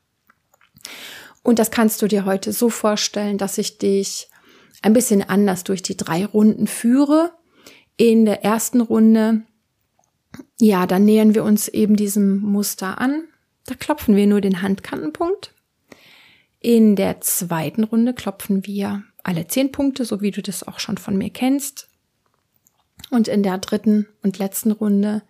Und 1.45 1.61
das 1.61 1.71
kannst 1.71 2.03
du 2.03 2.09
dir 2.09 2.25
heute 2.25 2.53
so 2.53 2.69
vorstellen, 2.69 3.39
dass 3.39 3.59
ich 3.59 3.79
dich 3.79 4.29
ein 4.83 4.93
bisschen 4.93 5.23
anders 5.23 5.63
durch 5.63 5.83
die 5.83 5.97
drei 5.97 6.27
Runden 6.27 6.67
führe. 6.67 7.33
In 7.99 8.25
der 8.25 8.43
ersten 8.43 8.81
Runde 8.81 9.43
ja, 10.61 10.87
dann 10.87 11.05
nähern 11.05 11.35
wir 11.35 11.45
uns 11.45 11.69
eben 11.69 11.97
diesem 11.97 12.41
Muster 12.41 13.01
an. 13.01 13.25
Da 13.67 13.75
klopfen 13.75 14.17
wir 14.17 14.27
nur 14.27 14.41
den 14.41 14.63
Handkantenpunkt. 14.63 15.55
In 16.61 16.97
der 16.97 17.21
zweiten 17.21 17.85
Runde 17.85 18.15
klopfen 18.15 18.67
wir 18.67 19.05
alle 19.23 19.47
zehn 19.47 19.71
Punkte, 19.71 20.05
so 20.05 20.21
wie 20.21 20.31
du 20.31 20.43
das 20.43 20.67
auch 20.67 20.81
schon 20.81 20.99
von 20.99 21.17
mir 21.17 21.31
kennst. 21.31 21.89
Und 23.11 23.29
in 23.29 23.43
der 23.43 23.59
dritten 23.59 24.07
und 24.23 24.39
letzten 24.39 24.73
Runde 24.73 25.23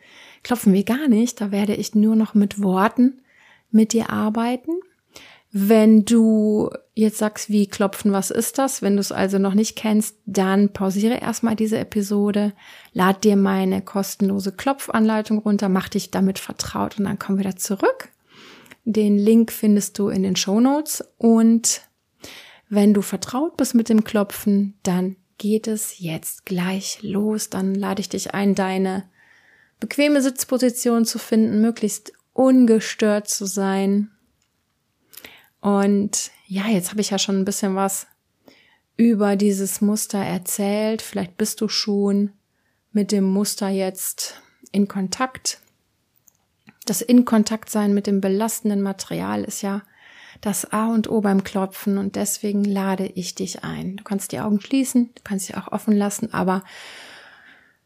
klopfen 0.43 0.73
wir 0.73 0.85
gar 0.85 1.09
nicht. 1.09 1.41
Da 1.41 1.51
werde 1.51 1.75
ich 1.75 1.95
nur 1.95 2.17
noch 2.17 2.35
mit 2.35 2.63
Worten 2.63 3.21
mit 3.71 3.93
dir 3.93 4.11
arbeiten. 4.11 4.73
Wenn 5.51 6.05
du 6.05 6.71
jetzt 6.95 7.19
sagst, 7.19 7.49
wie 7.49 7.67
klopfen, 7.67 8.13
was 8.13 8.31
ist 8.31 8.59
das? 8.59 8.83
Wenn 8.83 8.97
du 8.97 9.01
es 9.01 9.13
also 9.13 9.39
noch 9.39 9.55
nicht 9.55 9.77
kennst, 9.77 10.17
dann 10.27 10.73
pausiere 10.73 11.19
erstmal 11.21 11.57
diese 11.57 11.79
Episode, 11.79 12.53
lad 12.93 13.25
dir 13.25 13.37
meine 13.37 13.81
kostenlose 13.81 14.53
Klopfanleitung 14.53 15.39
runter, 15.39 15.71
mach 15.71 15.89
dich 15.89 16.11
damit 16.11 16.39
vertraut 16.39 16.99
und 16.99 17.05
dann 17.05 17.19
komm 17.19 17.39
wieder 17.39 17.57
zurück. 17.57 18.11
Den 18.85 19.17
Link 19.17 19.51
findest 19.51 19.99
du 19.99 20.09
in 20.09 20.23
den 20.23 20.37
Show 20.37 20.61
Notes 20.61 21.03
und 21.17 21.83
wenn 22.69 22.93
du 22.93 23.01
vertraut 23.01 23.57
bist 23.57 23.75
mit 23.75 23.89
dem 23.89 24.05
Klopfen, 24.05 24.75
dann 24.83 25.17
geht 25.39 25.67
es 25.67 25.99
jetzt 25.99 26.45
gleich 26.45 26.99
los. 27.03 27.49
Dann 27.49 27.75
lade 27.75 28.01
ich 28.01 28.11
dich 28.11 28.35
ein, 28.35 28.55
deine 28.55 29.09
bequeme 29.81 30.21
Sitzposition 30.21 31.07
zu 31.07 31.19
finden, 31.19 31.63
möglichst 31.63 32.13
ungestört 32.35 33.29
zu 33.29 33.47
sein 33.47 34.11
und 35.61 36.31
ja, 36.47 36.67
jetzt 36.67 36.91
habe 36.91 37.01
ich 37.01 37.11
ja 37.11 37.19
schon 37.19 37.39
ein 37.41 37.45
bisschen 37.45 37.75
was 37.75 38.07
über 38.97 39.37
dieses 39.37 39.81
Muster 39.81 40.19
erzählt. 40.19 41.03
Vielleicht 41.03 41.37
bist 41.37 41.61
du 41.61 41.69
schon 41.69 42.33
mit 42.93 43.13
dem 43.13 43.25
Muster 43.25 43.69
jetzt 43.69 44.41
in 44.73 44.89
Kontakt. 44.89 45.61
Das 46.85 47.03
in 47.03 47.25
Kontakt 47.25 47.71
sein 47.71 47.95
mit 47.95 48.07
dem 48.07 48.21
belastenden 48.21 48.83
Material 48.83 49.45
ist 49.45 49.63
ja 49.63 49.83
das 50.41 50.73
A 50.73 50.87
und 50.89 51.11
O 51.11 51.21
beim 51.21 51.43
Klopfen 51.43 51.99
und 51.99 52.17
deswegen 52.17 52.65
lade 52.65 53.07
ich 53.07 53.35
dich 53.35 53.65
ein. 53.65 53.97
Du 53.97 54.05
kannst 54.05 54.33
die 54.33 54.41
Augen 54.41 54.61
schließen, 54.61 55.11
du 55.15 55.23
kannst 55.23 55.47
sie 55.47 55.55
auch 55.55 55.69
offen 55.69 55.97
lassen, 55.97 56.33
aber 56.33 56.63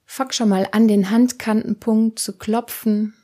fang 0.05 0.33
schon 0.33 0.51
mal 0.51 0.69
an, 0.73 0.89
den 0.89 1.11
Handkantenpunkt 1.11 2.19
zu 2.19 2.37
klopfen 2.37 3.15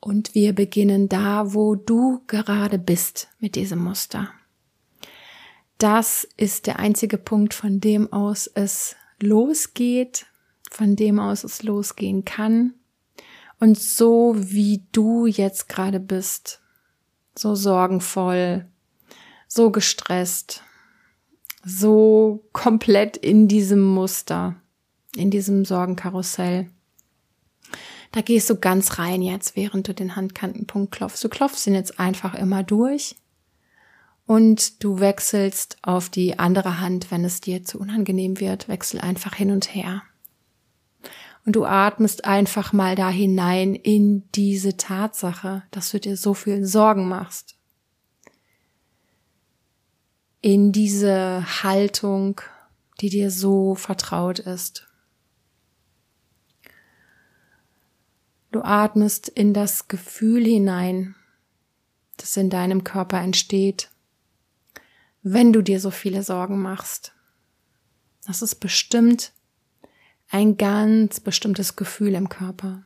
und 0.00 0.34
wir 0.34 0.54
beginnen 0.54 1.08
da, 1.08 1.54
wo 1.54 1.74
du 1.74 2.22
gerade 2.26 2.78
bist 2.78 3.28
mit 3.38 3.54
diesem 3.54 3.82
Muster. 3.82 4.30
Das 5.78 6.26
ist 6.36 6.66
der 6.66 6.78
einzige 6.78 7.18
Punkt, 7.18 7.54
von 7.54 7.80
dem 7.80 8.12
aus 8.12 8.46
es 8.46 8.96
losgeht, 9.20 10.26
von 10.70 10.96
dem 10.96 11.18
aus 11.18 11.44
es 11.44 11.62
losgehen 11.62 12.24
kann. 12.24 12.74
Und 13.58 13.78
so 13.78 14.34
wie 14.36 14.86
du 14.92 15.26
jetzt 15.26 15.68
gerade 15.68 16.00
bist, 16.00 16.60
so 17.34 17.54
sorgenvoll, 17.54 18.66
so 19.48 19.70
gestresst, 19.70 20.62
so 21.64 22.44
komplett 22.52 23.16
in 23.16 23.48
diesem 23.48 23.80
Muster, 23.80 24.56
in 25.14 25.30
diesem 25.30 25.64
Sorgenkarussell, 25.64 26.70
da 28.12 28.22
gehst 28.22 28.50
du 28.50 28.56
ganz 28.56 28.98
rein 28.98 29.22
jetzt, 29.22 29.56
während 29.56 29.86
du 29.86 29.94
den 29.94 30.16
Handkantenpunkt 30.16 30.92
klopfst. 30.92 31.22
Du 31.22 31.28
klopfst 31.28 31.66
ihn 31.66 31.74
jetzt 31.74 32.00
einfach 32.00 32.34
immer 32.34 32.62
durch 32.62 33.16
und 34.26 34.82
du 34.82 35.00
wechselst 35.00 35.78
auf 35.82 36.08
die 36.08 36.38
andere 36.38 36.80
Hand, 36.80 37.10
wenn 37.10 37.24
es 37.24 37.40
dir 37.40 37.64
zu 37.64 37.78
unangenehm 37.78 38.40
wird. 38.40 38.68
Wechsel 38.68 39.00
einfach 39.00 39.34
hin 39.34 39.50
und 39.50 39.74
her. 39.74 40.02
Und 41.46 41.56
du 41.56 41.64
atmest 41.64 42.24
einfach 42.24 42.72
mal 42.72 42.96
da 42.96 43.08
hinein 43.08 43.74
in 43.74 44.28
diese 44.32 44.76
Tatsache, 44.76 45.62
dass 45.70 45.90
du 45.90 45.98
dir 45.98 46.16
so 46.16 46.34
viel 46.34 46.64
Sorgen 46.66 47.08
machst. 47.08 47.56
In 50.42 50.72
diese 50.72 51.44
Haltung, 51.62 52.40
die 53.00 53.08
dir 53.08 53.30
so 53.30 53.74
vertraut 53.74 54.38
ist. 54.38 54.89
Du 58.50 58.62
atmest 58.62 59.28
in 59.28 59.54
das 59.54 59.86
Gefühl 59.86 60.44
hinein, 60.44 61.14
das 62.16 62.36
in 62.36 62.50
deinem 62.50 62.82
Körper 62.82 63.20
entsteht, 63.20 63.90
wenn 65.22 65.52
du 65.52 65.62
dir 65.62 65.80
so 65.80 65.90
viele 65.90 66.22
Sorgen 66.22 66.60
machst. 66.60 67.12
Das 68.26 68.42
ist 68.42 68.56
bestimmt 68.56 69.32
ein 70.28 70.56
ganz 70.56 71.20
bestimmtes 71.20 71.76
Gefühl 71.76 72.14
im 72.14 72.28
Körper. 72.28 72.84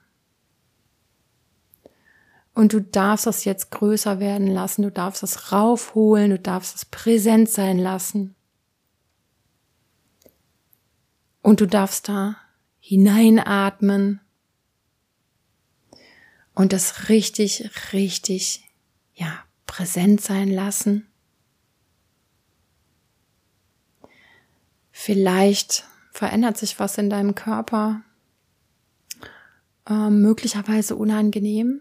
Und 2.55 2.73
du 2.73 2.81
darfst 2.81 3.27
es 3.27 3.45
jetzt 3.45 3.71
größer 3.71 4.21
werden 4.21 4.47
lassen, 4.47 4.83
du 4.83 4.91
darfst 4.91 5.23
es 5.23 5.51
raufholen, 5.51 6.31
du 6.31 6.39
darfst 6.39 6.77
es 6.77 6.85
präsent 6.85 7.49
sein 7.49 7.79
lassen. 7.79 8.37
Und 11.43 11.61
du 11.61 11.67
darfst 11.67 12.09
da 12.09 12.37
hineinatmen 12.79 14.21
und 16.55 16.73
das 16.73 17.09
richtig, 17.09 17.71
richtig, 17.93 18.65
ja, 19.15 19.45
präsent 19.67 20.21
sein 20.21 20.51
lassen. 20.51 21.07
Vielleicht 24.93 25.85
verändert 26.13 26.57
sich 26.57 26.79
was 26.79 26.97
in 26.99 27.11
deinem 27.11 27.35
Körper, 27.35 28.03
äh, 29.89 30.11
möglicherweise 30.11 30.97
unangenehm. 30.97 31.81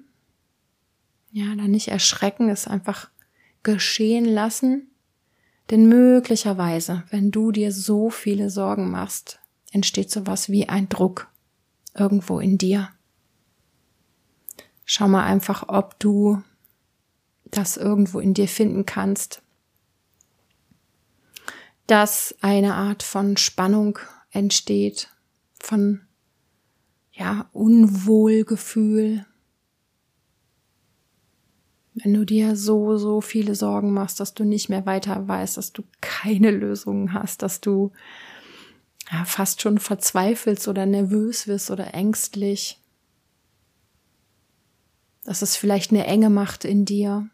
Ja, 1.31 1.55
dann 1.55 1.71
nicht 1.71 1.87
erschrecken, 1.87 2.49
es 2.49 2.67
einfach 2.67 3.09
geschehen 3.61 4.25
lassen. 4.25 4.89
Denn 5.69 5.87
möglicherweise, 5.87 7.03
wenn 7.09 7.31
du 7.31 7.51
dir 7.51 7.71
so 7.71 8.09
viele 8.09 8.49
Sorgen 8.49 8.91
machst, 8.91 9.39
entsteht 9.71 10.11
sowas 10.11 10.49
wie 10.49 10.67
ein 10.67 10.89
Druck 10.89 11.31
irgendwo 11.95 12.39
in 12.39 12.57
dir. 12.57 12.89
Schau 14.85 15.07
mal 15.07 15.23
einfach, 15.23 15.69
ob 15.69 15.99
du 15.99 16.41
das 17.45 17.77
irgendwo 17.77 18.19
in 18.19 18.33
dir 18.33 18.47
finden 18.47 18.85
kannst, 18.85 19.41
dass 21.87 22.35
eine 22.41 22.75
Art 22.75 23.03
von 23.03 23.37
Spannung 23.37 23.99
entsteht, 24.31 25.09
von 25.59 26.01
ja, 27.11 27.49
Unwohlgefühl. 27.53 29.25
Wenn 31.93 32.13
du 32.13 32.25
dir 32.25 32.55
so, 32.55 32.97
so 32.97 33.21
viele 33.21 33.53
Sorgen 33.53 33.93
machst, 33.93 34.19
dass 34.19 34.33
du 34.33 34.43
nicht 34.43 34.67
mehr 34.67 34.85
weiter 34.87 35.27
weißt, 35.27 35.57
dass 35.57 35.73
du 35.73 35.83
keine 36.01 36.49
Lösungen 36.49 37.13
hast, 37.13 37.43
dass 37.43 37.61
du 37.61 37.91
ja, 39.11 39.25
fast 39.25 39.61
schon 39.61 39.77
verzweifelst 39.77 40.67
oder 40.67 40.87
nervös 40.87 41.47
wirst 41.47 41.69
oder 41.69 41.93
ängstlich 41.93 42.79
dass 45.23 45.41
es 45.41 45.55
vielleicht 45.55 45.91
eine 45.91 46.05
Enge 46.05 46.29
macht 46.29 46.65
in 46.65 46.85
dir. 46.85 47.29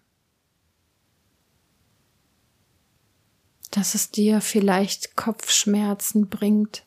dass 3.71 3.93
es 3.93 4.11
dir 4.11 4.41
vielleicht 4.41 5.15
Kopfschmerzen 5.15 6.29
bringt, 6.29 6.85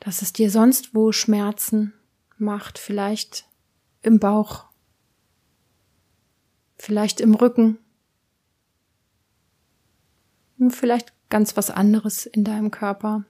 dass 0.00 0.22
es 0.22 0.32
dir 0.32 0.50
sonst 0.50 0.94
wo 0.94 1.12
Schmerzen 1.12 1.94
macht, 2.36 2.78
vielleicht 2.78 3.48
im 4.02 4.20
Bauch, 4.20 4.66
vielleicht 6.76 7.20
im 7.20 7.34
Rücken, 7.34 7.78
vielleicht 10.68 11.12
ganz 11.30 11.56
was 11.56 11.70
anderes 11.70 12.26
in 12.26 12.44
deinem 12.44 12.70
Körper. 12.70 13.24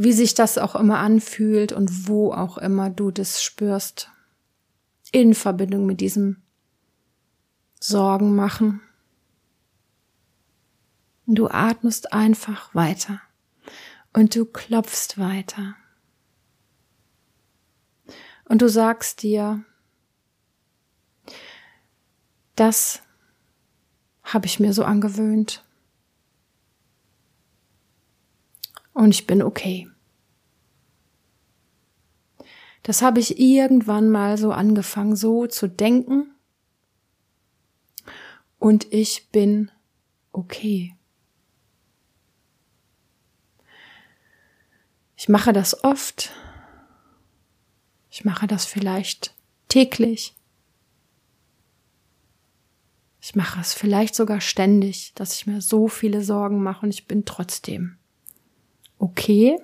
Wie 0.00 0.12
sich 0.12 0.34
das 0.34 0.58
auch 0.58 0.76
immer 0.76 1.00
anfühlt 1.00 1.72
und 1.72 2.06
wo 2.06 2.32
auch 2.32 2.56
immer 2.56 2.88
du 2.88 3.10
das 3.10 3.42
spürst, 3.42 4.10
in 5.10 5.34
Verbindung 5.34 5.86
mit 5.86 6.00
diesem 6.00 6.40
Sorgen 7.80 8.36
machen. 8.36 8.80
Du 11.26 11.48
atmest 11.48 12.12
einfach 12.12 12.72
weiter 12.76 13.20
und 14.12 14.36
du 14.36 14.44
klopfst 14.44 15.18
weiter. 15.18 15.74
Und 18.44 18.62
du 18.62 18.68
sagst 18.68 19.22
dir, 19.22 19.64
das 22.54 23.02
habe 24.22 24.46
ich 24.46 24.60
mir 24.60 24.72
so 24.72 24.84
angewöhnt. 24.84 25.64
Und 28.98 29.10
ich 29.10 29.28
bin 29.28 29.42
okay. 29.42 29.88
Das 32.82 33.00
habe 33.00 33.20
ich 33.20 33.38
irgendwann 33.38 34.10
mal 34.10 34.36
so 34.36 34.50
angefangen, 34.50 35.14
so 35.14 35.46
zu 35.46 35.68
denken. 35.68 36.34
Und 38.58 38.92
ich 38.92 39.28
bin 39.30 39.70
okay. 40.32 40.96
Ich 45.14 45.28
mache 45.28 45.52
das 45.52 45.84
oft. 45.84 46.32
Ich 48.10 48.24
mache 48.24 48.48
das 48.48 48.64
vielleicht 48.64 49.32
täglich. 49.68 50.34
Ich 53.20 53.36
mache 53.36 53.60
es 53.60 53.74
vielleicht 53.74 54.16
sogar 54.16 54.40
ständig, 54.40 55.12
dass 55.14 55.34
ich 55.34 55.46
mir 55.46 55.60
so 55.60 55.86
viele 55.86 56.24
Sorgen 56.24 56.64
mache 56.64 56.84
und 56.84 56.90
ich 56.90 57.06
bin 57.06 57.24
trotzdem 57.24 57.97
okay. 58.98 59.58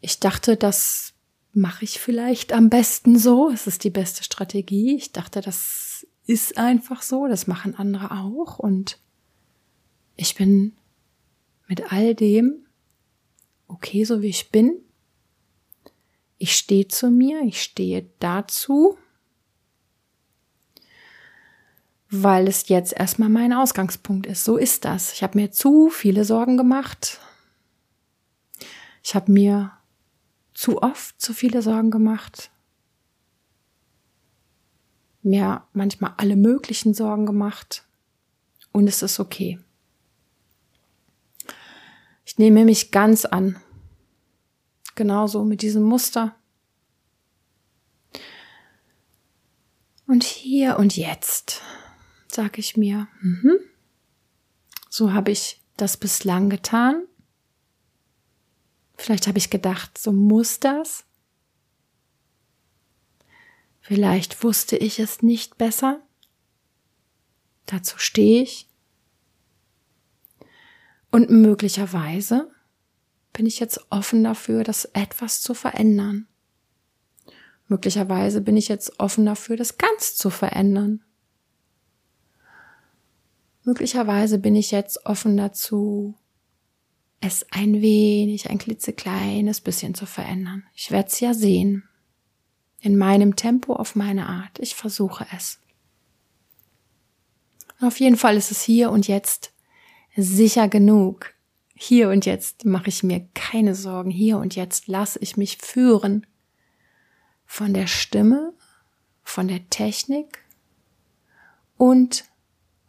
Ich 0.00 0.20
dachte, 0.20 0.56
das 0.56 1.14
mache 1.52 1.84
ich 1.84 1.98
vielleicht 1.98 2.52
am 2.52 2.68
besten 2.68 3.18
so. 3.18 3.50
Es 3.50 3.66
ist 3.66 3.84
die 3.84 3.90
beste 3.90 4.22
Strategie. 4.22 4.96
Ich 4.96 5.12
dachte, 5.12 5.40
das 5.40 6.06
ist 6.26 6.58
einfach 6.58 7.02
so. 7.02 7.26
Das 7.26 7.46
machen 7.46 7.74
andere 7.74 8.10
auch. 8.10 8.58
Und 8.58 8.98
ich 10.16 10.34
bin 10.34 10.76
mit 11.66 11.92
all 11.92 12.14
dem 12.14 12.64
okay, 13.74 14.04
so 14.04 14.22
wie 14.22 14.28
ich 14.28 14.50
bin. 14.50 14.80
Ich 16.38 16.56
stehe 16.56 16.88
zu 16.88 17.10
mir, 17.10 17.42
ich 17.42 17.62
stehe 17.62 18.08
dazu, 18.18 18.98
weil 22.10 22.48
es 22.48 22.68
jetzt 22.68 22.92
erstmal 22.92 23.28
mein 23.28 23.52
Ausgangspunkt 23.52 24.26
ist. 24.26 24.44
So 24.44 24.56
ist 24.56 24.84
das. 24.84 25.12
Ich 25.12 25.22
habe 25.22 25.38
mir 25.38 25.50
zu 25.50 25.90
viele 25.90 26.24
Sorgen 26.24 26.56
gemacht. 26.56 27.20
Ich 29.02 29.14
habe 29.14 29.32
mir 29.32 29.72
zu 30.54 30.82
oft 30.82 31.20
zu 31.20 31.32
viele 31.32 31.62
Sorgen 31.62 31.90
gemacht. 31.90 32.50
Mir 35.22 35.64
manchmal 35.72 36.14
alle 36.18 36.36
möglichen 36.36 36.94
Sorgen 36.94 37.26
gemacht. 37.26 37.84
Und 38.72 38.88
es 38.88 39.02
ist 39.02 39.20
okay. 39.20 39.58
Ich 42.24 42.38
nehme 42.38 42.64
mich 42.64 42.90
ganz 42.90 43.24
an 43.24 43.56
Genauso 44.94 45.44
mit 45.44 45.62
diesem 45.62 45.82
Muster. 45.82 46.36
Und 50.06 50.22
hier 50.22 50.78
und 50.78 50.96
jetzt 50.96 51.62
sage 52.34 52.60
ich 52.60 52.76
mir, 52.76 53.08
mhm, 53.20 53.58
so 54.90 55.12
habe 55.12 55.30
ich 55.30 55.62
das 55.76 55.96
bislang 55.96 56.50
getan. 56.50 57.06
Vielleicht 58.96 59.26
habe 59.26 59.38
ich 59.38 59.50
gedacht, 59.50 59.98
so 59.98 60.12
muss 60.12 60.60
das. 60.60 61.04
Vielleicht 63.80 64.42
wusste 64.44 64.76
ich 64.76 64.98
es 64.98 65.22
nicht 65.22 65.58
besser. 65.58 66.00
Dazu 67.66 67.98
stehe 67.98 68.42
ich. 68.42 68.68
Und 71.10 71.30
möglicherweise 71.30 72.50
bin 73.32 73.46
ich 73.46 73.60
jetzt 73.60 73.80
offen 73.90 74.24
dafür, 74.24 74.64
das 74.64 74.86
etwas 74.86 75.42
zu 75.42 75.54
verändern. 75.54 76.26
Möglicherweise 77.68 78.40
bin 78.40 78.56
ich 78.56 78.68
jetzt 78.68 79.00
offen 79.00 79.26
dafür, 79.26 79.56
das 79.56 79.78
ganz 79.78 80.16
zu 80.16 80.30
verändern. 80.30 81.04
Möglicherweise 83.64 84.38
bin 84.38 84.54
ich 84.54 84.70
jetzt 84.70 85.06
offen 85.06 85.36
dazu, 85.36 86.14
es 87.20 87.46
ein 87.50 87.80
wenig, 87.80 88.50
ein 88.50 88.58
klitzekleines 88.58 89.62
bisschen 89.62 89.94
zu 89.94 90.04
verändern. 90.04 90.64
Ich 90.74 90.90
werde 90.90 91.08
es 91.08 91.20
ja 91.20 91.32
sehen. 91.32 91.88
In 92.80 92.98
meinem 92.98 93.34
Tempo, 93.34 93.74
auf 93.74 93.96
meine 93.96 94.28
Art. 94.28 94.58
Ich 94.58 94.74
versuche 94.74 95.26
es. 95.34 95.58
Auf 97.80 97.98
jeden 97.98 98.16
Fall 98.16 98.36
ist 98.36 98.50
es 98.50 98.62
hier 98.62 98.90
und 98.90 99.08
jetzt 99.08 99.52
sicher 100.16 100.68
genug, 100.68 101.34
hier 101.74 102.10
und 102.10 102.24
jetzt 102.24 102.64
mache 102.64 102.88
ich 102.88 103.02
mir 103.02 103.26
keine 103.34 103.74
Sorgen. 103.74 104.10
Hier 104.10 104.38
und 104.38 104.54
jetzt 104.54 104.86
lasse 104.86 105.18
ich 105.18 105.36
mich 105.36 105.58
führen 105.58 106.26
von 107.46 107.74
der 107.74 107.86
Stimme, 107.86 108.52
von 109.22 109.48
der 109.48 109.68
Technik 109.70 110.44
und 111.76 112.24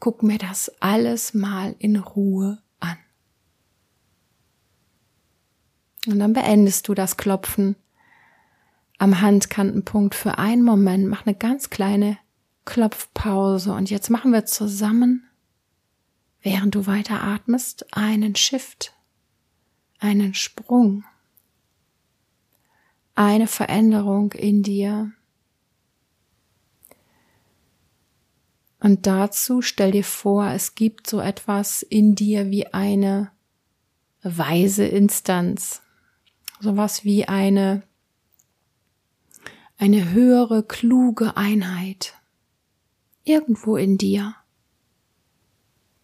guck 0.05 0.21
mir 0.21 0.37
das 0.37 0.71
alles 0.81 1.33
mal 1.33 1.75
in 1.79 1.95
Ruhe 1.95 2.61
an. 2.79 2.95
Und 6.05 6.19
dann 6.19 6.33
beendest 6.33 6.87
du 6.87 6.93
das 6.93 7.17
Klopfen 7.17 7.75
am 8.99 9.19
Handkantenpunkt 9.19 10.13
für 10.13 10.37
einen 10.37 10.61
Moment. 10.61 11.07
Mach 11.07 11.25
eine 11.25 11.33
ganz 11.33 11.71
kleine 11.71 12.19
Klopfpause 12.65 13.73
und 13.73 13.89
jetzt 13.89 14.11
machen 14.11 14.31
wir 14.31 14.45
zusammen 14.45 15.27
während 16.43 16.75
du 16.75 16.85
weiter 16.85 17.23
atmest, 17.23 17.91
einen 17.91 18.35
Shift, 18.35 18.93
einen 19.97 20.35
Sprung, 20.35 21.03
eine 23.15 23.47
Veränderung 23.47 24.33
in 24.33 24.61
dir. 24.61 25.13
Und 28.85 29.07
dazu 29.07 29.63
stell 29.63 29.89
dir 29.89 30.03
vor, 30.03 30.45
es 30.51 30.75
gibt 30.75 31.07
so 31.07 31.19
etwas 31.19 31.81
in 31.81 32.13
dir 32.13 32.51
wie 32.51 32.67
eine 32.67 33.31
weise 34.21 34.85
Instanz, 34.85 35.81
sowas 36.59 37.03
wie 37.03 37.27
eine 37.27 37.81
eine 39.79 40.11
höhere, 40.11 40.61
kluge 40.61 41.35
Einheit 41.35 42.13
irgendwo 43.23 43.75
in 43.75 43.97
dir 43.97 44.35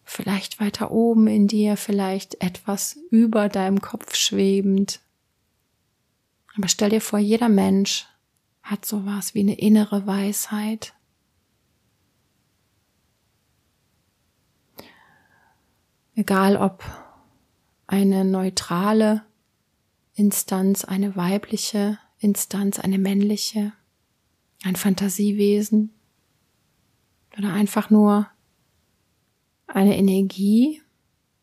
vielleicht 0.02 0.58
weiter 0.58 0.90
oben 0.90 1.28
in 1.28 1.46
dir, 1.46 1.76
vielleicht 1.76 2.42
etwas 2.42 2.98
über 3.12 3.48
deinem 3.48 3.80
Kopf 3.80 4.16
schwebend. 4.16 4.98
Aber 6.56 6.66
stell 6.66 6.90
dir 6.90 7.00
vor, 7.00 7.20
jeder 7.20 7.48
Mensch 7.48 8.08
hat 8.60 8.84
sowas 8.84 9.36
wie 9.36 9.40
eine 9.40 9.56
innere 9.56 10.04
Weisheit. 10.04 10.94
Egal 16.14 16.56
ob 16.56 16.84
eine 17.86 18.24
neutrale 18.24 19.24
Instanz, 20.14 20.84
eine 20.84 21.16
weibliche 21.16 21.98
Instanz, 22.18 22.78
eine 22.78 22.98
männliche, 22.98 23.72
ein 24.62 24.76
Fantasiewesen 24.76 25.90
oder 27.36 27.52
einfach 27.52 27.90
nur 27.90 28.28
eine 29.66 29.96
Energie. 29.96 30.82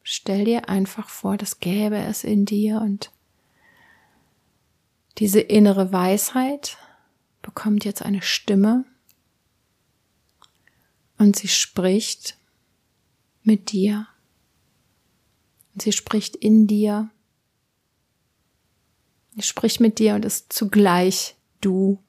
Stell 0.03 0.45
dir 0.45 0.69
einfach 0.69 1.09
vor, 1.09 1.37
das 1.37 1.59
gäbe 1.59 1.97
es 1.97 2.23
in 2.23 2.45
dir 2.45 2.81
und 2.81 3.11
diese 5.17 5.41
innere 5.41 5.91
Weisheit 5.91 6.77
bekommt 7.41 7.85
jetzt 7.85 8.03
eine 8.03 8.21
Stimme 8.21 8.85
und 11.17 11.35
sie 11.35 11.49
spricht 11.49 12.37
mit 13.43 13.71
dir. 13.71 14.07
Sie 15.81 15.91
spricht 15.91 16.35
in 16.35 16.67
dir. 16.67 17.09
Sprich 19.39 19.79
mit 19.79 19.99
dir 19.99 20.15
und 20.15 20.25
ist 20.25 20.51
zugleich 20.51 21.35
du. 21.61 21.99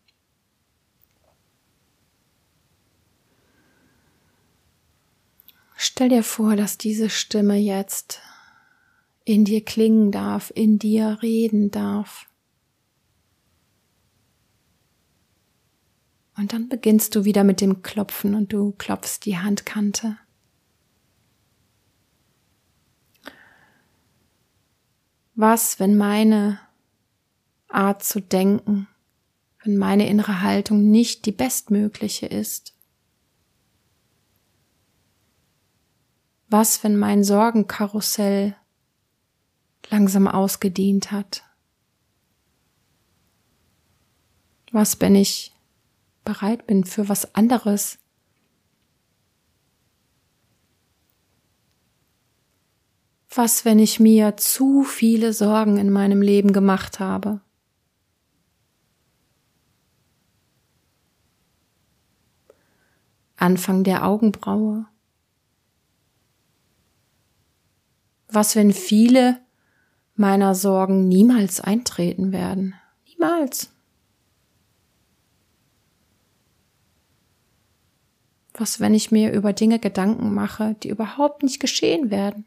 Stell 5.76 6.09
dir 6.09 6.22
vor, 6.22 6.56
dass 6.56 6.76
diese 6.76 7.09
Stimme 7.09 7.56
jetzt 7.56 8.20
in 9.24 9.44
dir 9.44 9.64
klingen 9.64 10.11
darf, 10.11 10.52
in 10.54 10.78
dir 10.78 11.18
reden 11.22 11.70
darf. 11.70 12.26
Und 16.37 16.52
dann 16.52 16.68
beginnst 16.68 17.14
du 17.14 17.24
wieder 17.24 17.44
mit 17.44 17.61
dem 17.61 17.83
Klopfen 17.83 18.35
und 18.35 18.52
du 18.52 18.72
klopfst 18.72 19.20
die 19.24 19.38
Handkante. 19.38 20.18
Was, 25.42 25.81
wenn 25.81 25.96
meine 25.96 26.61
Art 27.66 28.05
zu 28.05 28.20
denken, 28.20 28.88
wenn 29.64 29.79
meine 29.79 30.07
innere 30.07 30.42
Haltung 30.42 30.90
nicht 30.90 31.24
die 31.24 31.33
bestmögliche 31.33 32.26
ist? 32.26 32.74
Was, 36.50 36.85
wenn 36.85 36.98
mein 36.98 37.24
Sorgenkarussell 37.24 38.55
langsam 39.88 40.29
ausgedient 40.29 41.11
hat? 41.11 41.42
Was, 44.72 45.00
wenn 45.00 45.14
ich 45.14 45.55
bereit 46.22 46.66
bin 46.66 46.85
für 46.85 47.09
was 47.09 47.35
anderes? 47.35 47.98
Was, 53.32 53.64
wenn 53.64 53.78
ich 53.78 54.00
mir 54.00 54.36
zu 54.36 54.82
viele 54.82 55.32
Sorgen 55.32 55.76
in 55.76 55.88
meinem 55.90 56.20
Leben 56.20 56.52
gemacht 56.52 56.98
habe? 56.98 57.40
Anfang 63.36 63.84
der 63.84 64.04
Augenbraue. 64.04 64.86
Was, 68.28 68.56
wenn 68.56 68.72
viele 68.72 69.40
meiner 70.16 70.56
Sorgen 70.56 71.06
niemals 71.06 71.60
eintreten 71.60 72.32
werden? 72.32 72.74
Niemals. 73.06 73.72
Was, 78.54 78.80
wenn 78.80 78.92
ich 78.92 79.12
mir 79.12 79.32
über 79.32 79.52
Dinge 79.52 79.78
Gedanken 79.78 80.34
mache, 80.34 80.74
die 80.82 80.88
überhaupt 80.88 81.44
nicht 81.44 81.60
geschehen 81.60 82.10
werden? 82.10 82.44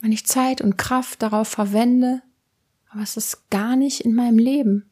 Wenn 0.00 0.12
ich 0.12 0.26
Zeit 0.26 0.60
und 0.60 0.78
Kraft 0.78 1.22
darauf 1.22 1.48
verwende, 1.48 2.22
aber 2.88 3.02
es 3.02 3.16
ist 3.16 3.50
gar 3.50 3.76
nicht 3.76 4.00
in 4.00 4.14
meinem 4.14 4.38
Leben. 4.38 4.90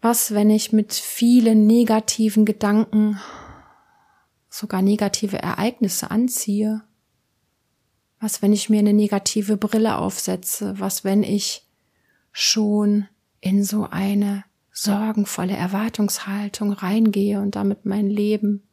Was, 0.00 0.34
wenn 0.34 0.50
ich 0.50 0.72
mit 0.72 0.92
vielen 0.92 1.66
negativen 1.66 2.44
Gedanken 2.44 3.18
sogar 4.48 4.82
negative 4.82 5.38
Ereignisse 5.38 6.10
anziehe? 6.10 6.84
Was, 8.20 8.40
wenn 8.40 8.52
ich 8.52 8.70
mir 8.70 8.78
eine 8.78 8.92
negative 8.92 9.56
Brille 9.56 9.96
aufsetze? 9.96 10.78
Was, 10.78 11.02
wenn 11.02 11.22
ich 11.22 11.66
schon 12.30 13.08
in 13.40 13.64
so 13.64 13.88
eine 13.90 14.44
sorgenvolle 14.70 15.56
Erwartungshaltung 15.56 16.72
reingehe 16.72 17.40
und 17.40 17.56
damit 17.56 17.86
mein 17.86 18.08
Leben 18.08 18.65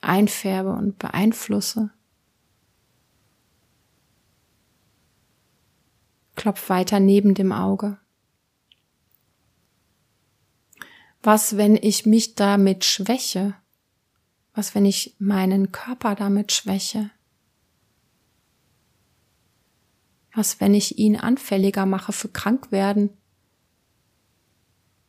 einfärbe 0.00 0.72
und 0.72 0.98
beeinflusse? 0.98 1.90
Klopf 6.34 6.68
weiter 6.68 7.00
neben 7.00 7.34
dem 7.34 7.52
Auge. 7.52 7.98
Was, 11.22 11.56
wenn 11.56 11.74
ich 11.74 12.06
mich 12.06 12.34
damit 12.36 12.84
schwäche? 12.84 13.54
Was, 14.54 14.74
wenn 14.74 14.84
ich 14.84 15.16
meinen 15.18 15.72
Körper 15.72 16.14
damit 16.14 16.52
schwäche? 16.52 17.10
Was, 20.32 20.60
wenn 20.60 20.74
ich 20.74 20.98
ihn 20.98 21.16
anfälliger 21.16 21.86
mache 21.86 22.12
für 22.12 22.28
Krankwerden? 22.28 23.10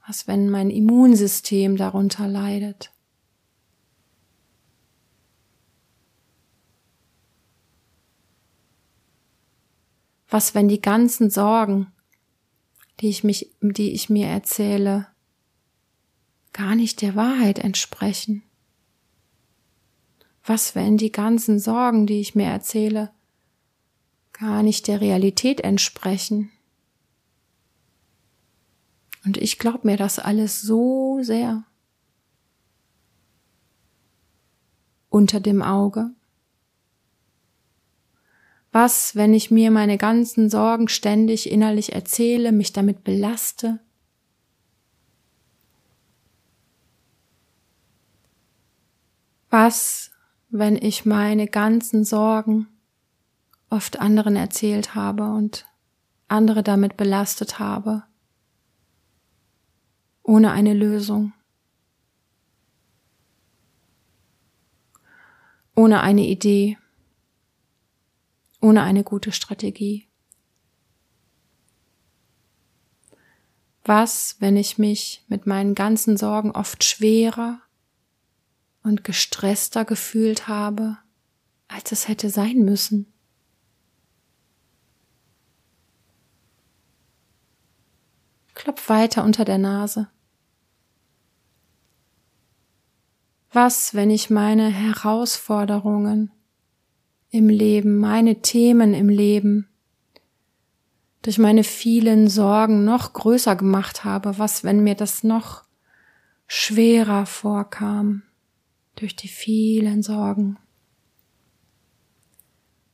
Was, 0.08 0.26
wenn 0.28 0.50
mein 0.50 0.70
Immunsystem 0.70 1.76
darunter 1.76 2.28
leidet? 2.28 2.94
Was, 10.30 10.54
wenn 10.56 10.68
die 10.68 10.82
ganzen 10.82 11.30
Sorgen, 11.30 11.92
die 13.00 13.10
ich 13.10 13.24
mich, 13.24 13.56
die 13.62 13.92
ich 13.92 14.10
mir 14.10 14.28
erzähle, 14.28 15.08
gar 16.52 16.76
nicht 16.76 17.02
der 17.02 17.16
Wahrheit 17.16 17.60
entsprechen? 17.60 18.44
Was, 20.44 20.76
wenn 20.76 20.98
die 20.98 21.12
ganzen 21.12 21.60
Sorgen, 21.60 22.08
die 22.08 22.20
ich 22.20 22.36
mir 22.36 22.48
erzähle, 22.48 23.12
gar 24.34 24.64
nicht 24.64 24.88
der 24.88 25.02
Realität 25.02 25.62
entsprechen? 25.62 26.52
Und 29.26 29.38
ich 29.38 29.60
glaube 29.60 29.82
mir 29.84 29.98
das 29.98 30.20
alles 30.20 30.62
so 30.62 31.20
sehr. 31.22 31.64
Unter 35.10 35.40
dem 35.40 35.62
Auge. 35.62 36.12
Was, 38.80 39.16
wenn 39.16 39.34
ich 39.34 39.50
mir 39.50 39.72
meine 39.72 39.98
ganzen 39.98 40.52
Sorgen 40.52 40.88
ständig 40.88 41.50
innerlich 41.50 41.94
erzähle, 41.94 42.52
mich 42.52 42.74
damit 42.74 43.04
belaste? 43.04 43.80
Was, 49.50 50.12
wenn 50.50 50.76
ich 50.76 51.08
meine 51.08 51.48
ganzen 51.48 52.04
Sorgen 52.04 52.68
oft 53.72 54.00
anderen 54.00 54.36
erzählt 54.36 54.94
habe 54.94 55.24
und 55.24 55.66
andere 56.28 56.62
damit 56.62 56.98
belastet 56.98 57.58
habe, 57.58 58.04
ohne 60.22 60.52
eine 60.52 60.76
Lösung, 60.76 61.34
ohne 65.74 66.02
eine 66.02 66.28
Idee, 66.28 66.78
ohne 68.62 68.84
eine 68.84 69.04
gute 69.04 69.32
Strategie? 69.32 70.08
Was, 73.84 74.36
wenn 74.40 74.58
ich 74.58 74.78
mich 74.78 75.24
mit 75.28 75.48
meinen 75.48 75.74
ganzen 75.74 76.18
Sorgen 76.18 76.52
oft 76.52 76.84
schwerer 76.84 77.62
und 78.84 79.04
gestresster 79.04 79.86
gefühlt 79.86 80.48
habe, 80.48 80.98
als 81.68 81.92
es 81.92 82.08
hätte 82.08 82.30
sein 82.30 82.60
müssen. 82.60 83.12
Klopf 88.54 88.90
weiter 88.90 89.24
unter 89.24 89.46
der 89.46 89.58
Nase. 89.58 90.10
Was, 93.52 93.94
wenn 93.94 94.10
ich 94.10 94.30
meine 94.30 94.68
Herausforderungen 94.68 96.32
im 97.30 97.50
Leben, 97.50 97.98
meine 97.98 98.42
Themen 98.42 98.94
im 98.94 99.10
Leben 99.10 99.68
durch 101.22 101.38
meine 101.38 101.64
vielen 101.64 102.30
Sorgen 102.30 102.86
noch 102.86 103.14
größer 103.14 103.56
gemacht 103.56 104.04
habe? 104.04 104.40
Was, 104.40 104.64
wenn 104.64 104.84
mir 104.84 104.96
das 104.96 105.24
noch 105.24 105.64
schwerer 106.48 107.26
vorkam? 107.26 108.24
durch 108.98 109.16
die 109.16 109.28
vielen 109.28 110.04
Sorgen. 110.04 110.58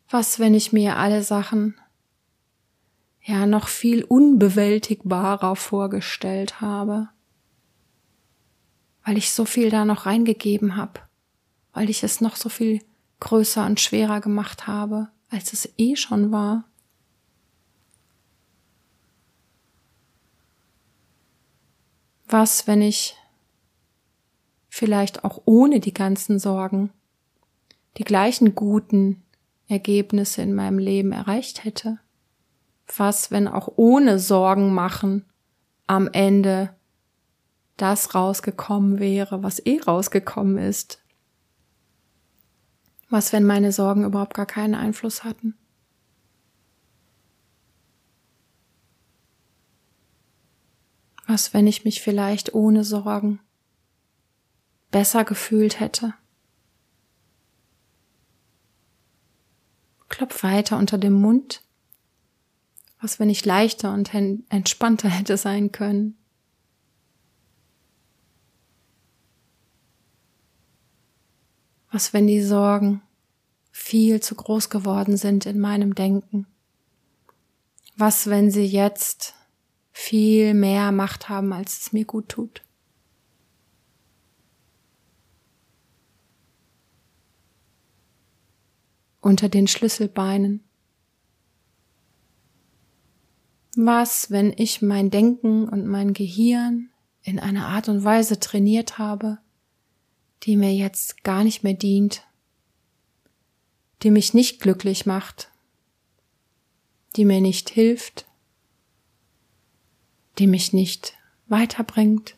Was, 0.10 0.38
wenn 0.38 0.54
ich 0.54 0.72
mir 0.72 0.98
alle 0.98 1.24
Sachen 1.24 1.76
ja 3.22 3.48
noch 3.48 3.68
viel 3.68 4.04
unbewältigbarer 4.04 5.56
vorgestellt 5.56 6.62
habe, 6.62 7.10
weil 9.06 9.18
ich 9.18 9.32
so 9.32 9.46
viel 9.46 9.70
da 9.70 9.86
noch 9.86 10.06
reingegeben 10.06 10.76
habe, 10.76 11.00
weil 11.74 11.90
ich 11.90 12.04
es 12.04 12.22
noch 12.22 12.36
so 12.36 12.50
viel 12.50 12.82
größer 13.24 13.66
und 13.66 13.80
schwerer 13.80 14.20
gemacht 14.20 14.68
habe, 14.68 15.08
als 15.30 15.54
es 15.54 15.74
eh 15.78 15.96
schon 15.96 16.34
war. 16.34 16.66
Was, 22.28 22.68
wenn 22.68 22.82
ich 22.82 23.16
vielleicht 24.68 25.24
auch 25.24 25.42
ohne 25.46 25.80
die 25.80 25.94
ganzen 25.94 26.38
Sorgen 26.38 26.92
die 27.98 28.04
gleichen 28.04 28.56
guten 28.56 29.24
Ergebnisse 29.70 30.42
in 30.42 30.54
meinem 30.54 30.78
Leben 30.78 31.14
erreicht 31.14 31.64
hätte? 31.64 32.00
Was, 32.98 33.32
wenn 33.32 33.48
auch 33.48 33.72
ohne 33.78 34.20
Sorgen 34.20 34.74
machen 34.74 35.26
am 35.88 36.10
Ende 36.12 36.76
das 37.78 38.16
rausgekommen 38.16 39.00
wäre, 39.00 39.44
was 39.44 39.66
eh 39.66 39.80
rausgekommen 39.80 40.58
ist? 40.58 41.03
Was, 43.14 43.32
wenn 43.32 43.44
meine 43.44 43.72
Sorgen 43.72 44.06
überhaupt 44.06 44.34
gar 44.34 44.48
keinen 44.48 44.74
Einfluss 44.74 45.24
hatten? 45.24 45.54
Was, 51.28 51.54
wenn 51.54 51.68
ich 51.68 51.86
mich 51.86 52.02
vielleicht 52.02 52.56
ohne 52.56 52.84
Sorgen 52.84 53.40
besser 54.90 55.26
gefühlt 55.26 55.80
hätte? 55.80 56.16
Klopf 60.10 60.42
weiter 60.42 60.80
unter 60.80 60.98
dem 60.98 61.14
Mund. 61.14 61.62
Was, 63.00 63.20
wenn 63.20 63.30
ich 63.30 63.46
leichter 63.46 63.94
und 63.94 64.12
entspannter 64.50 65.10
hätte 65.20 65.38
sein 65.38 65.72
können? 65.72 66.18
Was, 71.94 72.12
wenn 72.12 72.26
die 72.26 72.42
Sorgen 72.42 73.04
viel 73.72 74.20
zu 74.20 74.34
groß 74.34 74.72
geworden 74.72 75.16
sind 75.16 75.46
in 75.46 75.60
meinem 75.60 75.94
Denken? 75.94 76.48
Was, 77.96 78.32
wenn 78.32 78.50
sie 78.50 78.66
jetzt 78.66 79.36
viel 79.92 80.56
mehr 80.56 80.92
Macht 80.92 81.30
haben, 81.30 81.54
als 81.54 81.82
es 81.82 81.94
mir 81.94 82.06
gut 82.06 82.30
tut? 82.30 82.64
Unter 89.22 89.48
den 89.48 89.68
Schlüsselbeinen. 89.68 90.64
Was, 93.76 94.32
wenn 94.32 94.52
ich 94.58 94.82
mein 94.82 95.12
Denken 95.12 95.70
und 95.70 95.86
mein 95.86 96.14
Gehirn 96.14 96.90
in 97.22 97.40
einer 97.40 97.68
Art 97.68 97.88
und 97.88 98.04
Weise 98.04 98.40
trainiert 98.40 98.98
habe, 98.98 99.43
die 100.44 100.58
mir 100.58 100.74
jetzt 100.74 101.24
gar 101.24 101.44
nicht 101.44 101.64
mehr 101.64 101.74
dient, 101.74 102.24
die 104.02 104.12
mich 104.12 104.34
nicht 104.34 104.60
glücklich 104.60 105.06
macht, 105.06 105.50
die 107.16 107.26
mir 107.26 107.40
nicht 107.40 107.70
hilft, 107.70 108.26
die 110.38 110.48
mich 110.48 110.74
nicht 110.74 111.16
weiterbringt? 111.48 112.36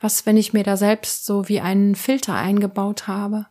Was, 0.00 0.24
wenn 0.24 0.36
ich 0.36 0.52
mir 0.52 0.64
da 0.64 0.76
selbst 0.76 1.26
so 1.26 1.48
wie 1.48 1.60
einen 1.60 1.94
Filter 1.94 2.34
eingebaut 2.34 3.06
habe? 3.06 3.46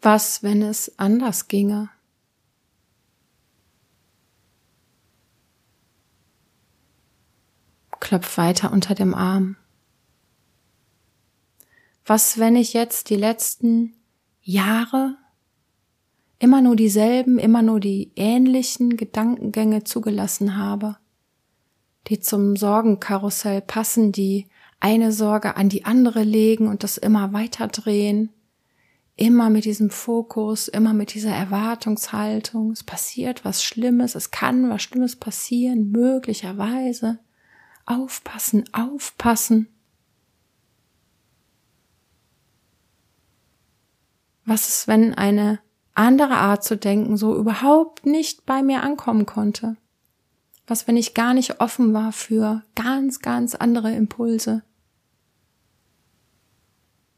Was, 0.00 0.42
wenn 0.42 0.62
es 0.62 0.98
anders 0.98 1.46
ginge? 1.46 1.90
Klopf 8.02 8.36
weiter 8.36 8.72
unter 8.72 8.94
dem 8.94 9.14
Arm. 9.14 9.56
Was, 12.04 12.38
wenn 12.38 12.56
ich 12.56 12.74
jetzt 12.74 13.08
die 13.08 13.16
letzten 13.16 13.94
Jahre 14.42 15.16
immer 16.40 16.60
nur 16.60 16.74
dieselben, 16.74 17.38
immer 17.38 17.62
nur 17.62 17.78
die 17.78 18.10
ähnlichen 18.16 18.96
Gedankengänge 18.96 19.84
zugelassen 19.84 20.56
habe, 20.56 20.96
die 22.08 22.18
zum 22.18 22.56
Sorgenkarussell 22.56 23.60
passen, 23.60 24.10
die 24.10 24.48
eine 24.80 25.12
Sorge 25.12 25.56
an 25.56 25.68
die 25.68 25.84
andere 25.84 26.24
legen 26.24 26.66
und 26.66 26.82
das 26.82 26.98
immer 26.98 27.32
weiter 27.32 27.68
drehen, 27.68 28.30
immer 29.14 29.48
mit 29.48 29.64
diesem 29.64 29.90
Fokus, 29.90 30.66
immer 30.66 30.92
mit 30.92 31.14
dieser 31.14 31.30
Erwartungshaltung, 31.30 32.72
es 32.72 32.82
passiert 32.82 33.44
was 33.44 33.62
Schlimmes, 33.62 34.16
es 34.16 34.32
kann 34.32 34.68
was 34.68 34.82
Schlimmes 34.82 35.14
passieren, 35.14 35.92
möglicherweise. 35.92 37.20
Aufpassen, 37.86 38.64
aufpassen. 38.72 39.68
Was 44.44 44.68
ist, 44.68 44.88
wenn 44.88 45.14
eine 45.14 45.60
andere 45.94 46.34
Art 46.34 46.64
zu 46.64 46.76
denken 46.76 47.16
so 47.16 47.36
überhaupt 47.36 48.06
nicht 48.06 48.46
bei 48.46 48.62
mir 48.62 48.82
ankommen 48.82 49.26
konnte? 49.26 49.76
Was, 50.66 50.86
wenn 50.86 50.96
ich 50.96 51.14
gar 51.14 51.34
nicht 51.34 51.60
offen 51.60 51.92
war 51.92 52.12
für 52.12 52.62
ganz, 52.74 53.20
ganz 53.20 53.54
andere 53.54 53.92
Impulse? 53.92 54.62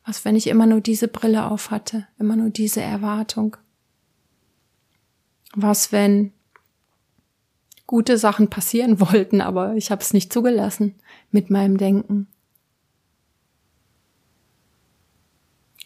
Was, 0.04 0.24
wenn 0.24 0.36
ich 0.36 0.48
immer 0.48 0.66
nur 0.66 0.80
diese 0.80 1.08
Brille 1.08 1.50
auf 1.50 1.70
hatte, 1.70 2.06
immer 2.18 2.36
nur 2.36 2.50
diese 2.50 2.82
Erwartung? 2.82 3.56
Was, 5.54 5.92
wenn 5.92 6.32
gute 7.86 8.18
Sachen 8.18 8.50
passieren 8.50 9.00
wollten, 9.00 9.40
aber 9.40 9.74
ich 9.74 9.90
habe 9.90 10.02
es 10.02 10.12
nicht 10.12 10.32
zugelassen 10.32 10.94
mit 11.30 11.50
meinem 11.50 11.76
Denken. 11.76 12.28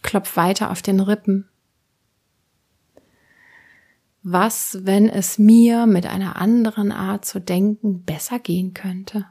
Klopf 0.02 0.36
weiter 0.36 0.70
auf 0.70 0.80
den 0.80 1.00
Rippen. 1.00 1.48
Was, 4.22 4.78
wenn 4.82 5.08
es 5.08 5.38
mir 5.38 5.86
mit 5.86 6.06
einer 6.06 6.36
anderen 6.36 6.92
Art 6.92 7.24
zu 7.24 7.40
denken 7.40 8.02
besser 8.02 8.38
gehen 8.38 8.74
könnte? 8.74 9.26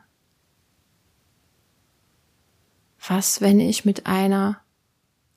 Was, 3.07 3.41
wenn 3.41 3.59
ich 3.59 3.85
mit 3.85 4.05
einer 4.07 4.61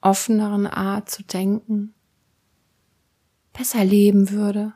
offeneren 0.01 0.66
Art 0.66 1.11
zu 1.11 1.23
denken 1.23 1.95
besser 3.53 3.85
leben 3.85 4.31
würde? 4.31 4.73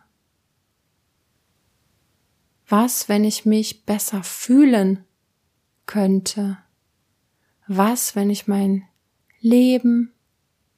Was, 2.68 3.08
wenn 3.08 3.24
ich 3.24 3.44
mich 3.44 3.84
besser 3.84 4.22
fühlen 4.22 5.04
könnte? 5.86 6.58
Was, 7.66 8.16
wenn 8.16 8.30
ich 8.30 8.46
mein 8.46 8.86
Leben 9.40 10.12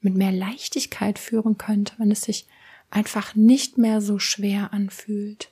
mit 0.01 0.15
mehr 0.15 0.33
Leichtigkeit 0.33 1.19
führen 1.19 1.59
könnte, 1.59 1.95
wenn 1.99 2.11
es 2.11 2.23
sich 2.23 2.47
einfach 2.91 3.35
nicht 3.35 3.79
mehr 3.79 4.01
so 4.01 4.19
schwer 4.19 4.73
anfühlt? 4.73 5.51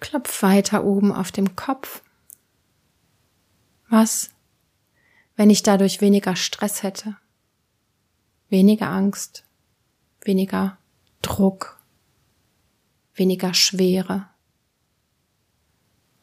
Klopf 0.00 0.42
weiter 0.42 0.84
oben 0.84 1.12
auf 1.12 1.32
dem 1.32 1.56
Kopf. 1.56 2.02
Was, 3.90 4.30
wenn 5.36 5.50
ich 5.50 5.62
dadurch 5.62 6.00
weniger 6.00 6.36
Stress 6.36 6.82
hätte, 6.82 7.16
weniger 8.48 8.88
Angst, 8.88 9.44
weniger 10.22 10.77
Druck, 11.22 11.80
weniger 13.14 13.54
Schwere. 13.54 14.28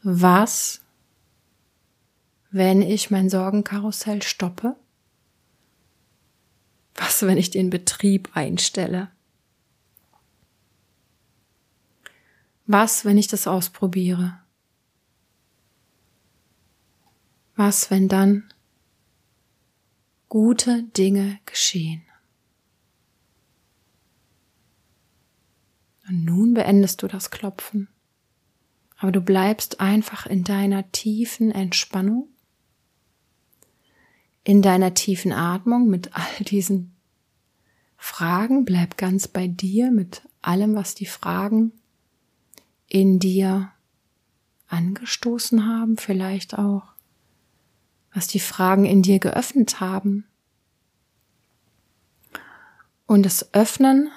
Was, 0.01 0.81
wenn 2.51 2.81
ich 2.81 3.11
mein 3.11 3.29
Sorgenkarussell 3.29 4.21
stoppe? 4.21 4.75
Was, 6.95 7.23
wenn 7.23 7.37
ich 7.37 7.49
den 7.49 7.69
Betrieb 7.69 8.29
einstelle? 8.33 9.11
Was, 12.65 13.03
wenn 13.03 13.17
ich 13.17 13.27
das 13.27 13.47
ausprobiere? 13.47 14.39
Was, 17.55 17.91
wenn 17.91 18.07
dann 18.07 18.53
gute 20.29 20.83
Dinge 20.83 21.39
geschehen? 21.45 22.04
Und 26.07 26.25
nun 26.25 26.53
beendest 26.53 27.01
du 27.01 27.07
das 27.07 27.31
Klopfen. 27.31 27.87
Aber 28.97 29.11
du 29.11 29.21
bleibst 29.21 29.79
einfach 29.79 30.25
in 30.25 30.43
deiner 30.43 30.91
tiefen 30.91 31.51
Entspannung, 31.51 32.29
in 34.43 34.61
deiner 34.61 34.93
tiefen 34.93 35.33
Atmung 35.33 35.89
mit 35.89 36.15
all 36.15 36.43
diesen 36.45 36.95
Fragen. 37.97 38.65
Bleib 38.65 38.97
ganz 38.97 39.27
bei 39.27 39.47
dir 39.47 39.91
mit 39.91 40.21
allem, 40.41 40.75
was 40.75 40.95
die 40.95 41.07
Fragen 41.07 41.73
in 42.87 43.19
dir 43.19 43.71
angestoßen 44.67 45.65
haben, 45.65 45.97
vielleicht 45.97 46.57
auch, 46.57 46.93
was 48.13 48.27
die 48.27 48.39
Fragen 48.39 48.85
in 48.85 49.01
dir 49.01 49.19
geöffnet 49.19 49.79
haben. 49.79 50.25
Und 53.07 53.23
das 53.23 53.53
Öffnen 53.53 54.09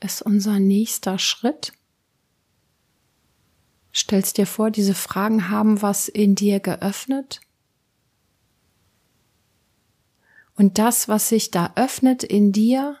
ist 0.00 0.22
unser 0.22 0.58
nächster 0.58 1.18
Schritt. 1.18 1.72
Stellst 3.94 4.38
dir 4.38 4.46
vor, 4.46 4.70
diese 4.70 4.94
Fragen 4.94 5.48
haben 5.48 5.82
was 5.82 6.08
in 6.08 6.34
dir 6.34 6.60
geöffnet. 6.60 7.40
Und 10.54 10.78
das, 10.78 11.08
was 11.08 11.28
sich 11.28 11.50
da 11.50 11.72
öffnet 11.76 12.24
in 12.24 12.52
dir, 12.52 12.98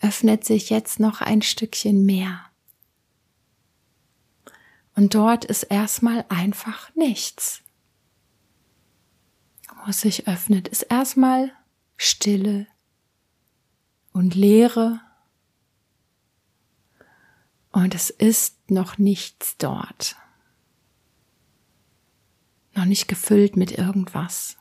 öffnet 0.00 0.44
sich 0.44 0.70
jetzt 0.70 0.98
noch 0.98 1.20
ein 1.20 1.42
Stückchen 1.42 2.04
mehr. 2.04 2.46
Und 4.94 5.14
dort 5.14 5.44
ist 5.44 5.64
erstmal 5.64 6.24
einfach 6.28 6.94
nichts. 6.94 7.62
Wo 9.76 9.90
es 9.90 10.00
sich 10.00 10.26
öffnet, 10.28 10.68
ist 10.68 10.82
erstmal 10.82 11.52
Stille, 11.96 12.66
und 14.12 14.34
Leere 14.34 15.00
und 17.72 17.94
es 17.94 18.10
ist 18.10 18.70
noch 18.70 18.98
nichts 18.98 19.56
dort. 19.56 20.16
Noch 22.74 22.84
nicht 22.84 23.08
gefüllt 23.08 23.56
mit 23.56 23.72
irgendwas. 23.72 24.56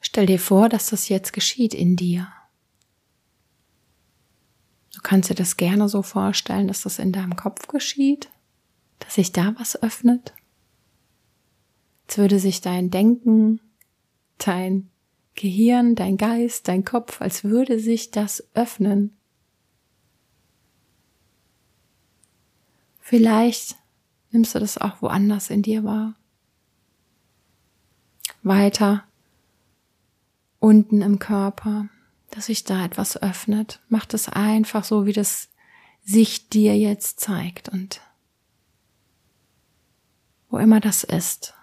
Stell 0.00 0.26
dir 0.26 0.38
vor, 0.38 0.68
dass 0.68 0.90
das 0.90 1.08
jetzt 1.08 1.32
geschieht 1.32 1.74
in 1.74 1.96
dir. 1.96 2.28
Du 4.94 5.00
kannst 5.02 5.30
dir 5.30 5.34
das 5.34 5.56
gerne 5.56 5.88
so 5.88 6.02
vorstellen, 6.02 6.68
dass 6.68 6.82
das 6.82 6.98
in 6.98 7.12
deinem 7.12 7.36
Kopf 7.36 7.68
geschieht, 7.68 8.30
dass 8.98 9.14
sich 9.14 9.32
da 9.32 9.54
was 9.58 9.80
öffnet. 9.82 10.34
Als 12.06 12.18
würde 12.18 12.38
sich 12.40 12.60
dein 12.60 12.90
Denken, 12.90 13.60
dein 14.38 14.90
Gehirn, 15.38 15.94
dein 15.94 16.16
Geist, 16.16 16.66
dein 16.66 16.84
Kopf, 16.84 17.22
als 17.22 17.44
würde 17.44 17.78
sich 17.78 18.10
das 18.10 18.44
öffnen. 18.54 19.16
Vielleicht 22.98 23.76
nimmst 24.32 24.56
du 24.56 24.58
das 24.58 24.78
auch 24.78 25.00
woanders 25.00 25.48
in 25.48 25.62
dir 25.62 25.84
wahr. 25.84 26.16
Weiter 28.42 29.04
unten 30.58 31.02
im 31.02 31.20
Körper, 31.20 31.88
dass 32.30 32.46
sich 32.46 32.64
da 32.64 32.84
etwas 32.84 33.16
öffnet. 33.22 33.80
Mach 33.88 34.06
das 34.06 34.28
einfach 34.28 34.82
so, 34.82 35.06
wie 35.06 35.12
das 35.12 35.50
sich 36.04 36.48
dir 36.48 36.76
jetzt 36.76 37.20
zeigt 37.20 37.68
und 37.68 38.00
wo 40.50 40.58
immer 40.58 40.80
das 40.80 41.04
ist. 41.04 41.54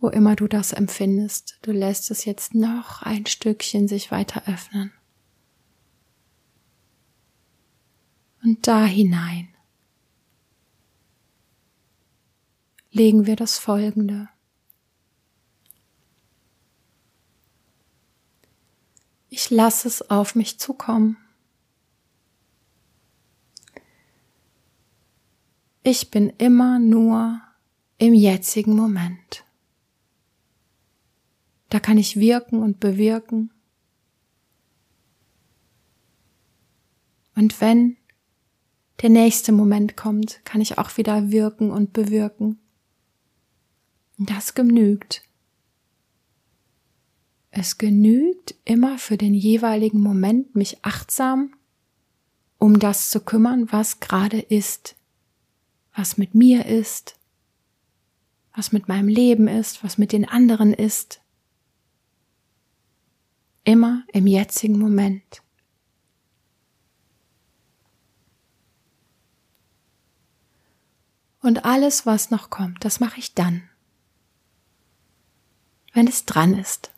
Wo 0.00 0.08
immer 0.08 0.34
du 0.34 0.48
das 0.48 0.72
empfindest, 0.72 1.58
du 1.62 1.72
lässt 1.72 2.10
es 2.10 2.24
jetzt 2.24 2.54
noch 2.54 3.02
ein 3.02 3.26
Stückchen 3.26 3.86
sich 3.86 4.10
weiter 4.10 4.42
öffnen. 4.46 4.92
Und 8.42 8.66
da 8.66 8.86
hinein 8.86 9.48
legen 12.90 13.26
wir 13.26 13.36
das 13.36 13.58
Folgende. 13.58 14.28
Ich 19.28 19.50
lasse 19.50 19.86
es 19.86 20.10
auf 20.10 20.34
mich 20.34 20.58
zukommen. 20.58 21.16
Ich 25.82 26.10
bin 26.10 26.30
immer 26.30 26.78
nur 26.78 27.40
im 27.98 28.12
jetzigen 28.12 28.74
Moment. 28.74 29.44
Da 31.70 31.80
kann 31.80 31.98
ich 31.98 32.20
wirken 32.20 32.62
und 32.62 32.80
bewirken. 32.80 33.50
Und 37.34 37.60
wenn 37.60 37.96
der 39.00 39.10
nächste 39.10 39.52
Moment 39.52 39.96
kommt, 39.96 40.44
kann 40.44 40.60
ich 40.60 40.76
auch 40.76 40.98
wieder 40.98 41.30
wirken 41.30 41.70
und 41.70 41.94
bewirken. 41.94 42.58
Das 44.18 44.54
genügt. 44.54 45.22
Es 47.50 47.78
genügt 47.78 48.54
immer 48.64 48.98
für 48.98 49.16
den 49.16 49.32
jeweiligen 49.32 50.00
Moment, 50.00 50.54
mich 50.54 50.84
achtsam 50.84 51.54
um 52.60 52.78
das 52.78 53.08
zu 53.08 53.20
kümmern, 53.20 53.72
was 53.72 53.98
gerade 54.00 54.38
ist, 54.38 54.94
was 55.96 56.18
mit 56.18 56.34
mir 56.34 56.66
ist, 56.66 57.16
was 58.54 58.70
mit 58.70 58.86
meinem 58.86 59.08
Leben 59.08 59.48
ist, 59.48 59.82
was 59.82 59.96
mit 59.96 60.12
den 60.12 60.28
anderen 60.28 60.74
ist. 60.74 61.22
Immer 63.64 64.04
im 64.12 64.26
jetzigen 64.26 64.78
Moment. 64.78 65.42
Und 71.42 71.64
alles, 71.64 72.04
was 72.06 72.30
noch 72.30 72.50
kommt, 72.50 72.84
das 72.84 73.00
mache 73.00 73.18
ich 73.18 73.34
dann, 73.34 73.68
wenn 75.92 76.06
es 76.06 76.26
dran 76.26 76.54
ist. 76.54 76.90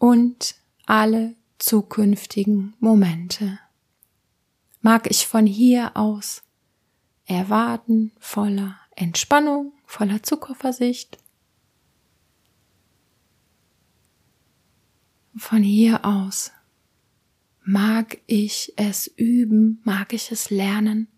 und 0.00 0.56
alle 0.86 1.36
zukünftigen 1.58 2.74
Momente. 2.80 3.60
Mag 4.80 5.08
ich 5.08 5.26
von 5.26 5.46
hier 5.46 5.96
aus 5.96 6.42
erwarten 7.26 8.10
voller 8.18 8.79
Entspannung, 9.00 9.72
voller 9.86 10.22
Zukunftsicht. 10.22 11.16
Von 15.34 15.62
hier 15.62 16.04
aus 16.04 16.52
mag 17.62 18.18
ich 18.26 18.74
es 18.76 19.06
üben, 19.06 19.80
mag 19.84 20.12
ich 20.12 20.30
es 20.30 20.50
lernen, 20.50 21.08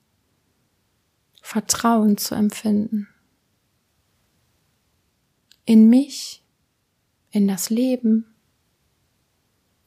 Vertrauen 1.41 2.19
zu 2.19 2.37
empfinden. 2.37 3.09
In 5.65 5.89
mich, 5.89 6.45
in 7.31 7.49
das 7.49 7.69
Leben, 7.69 8.33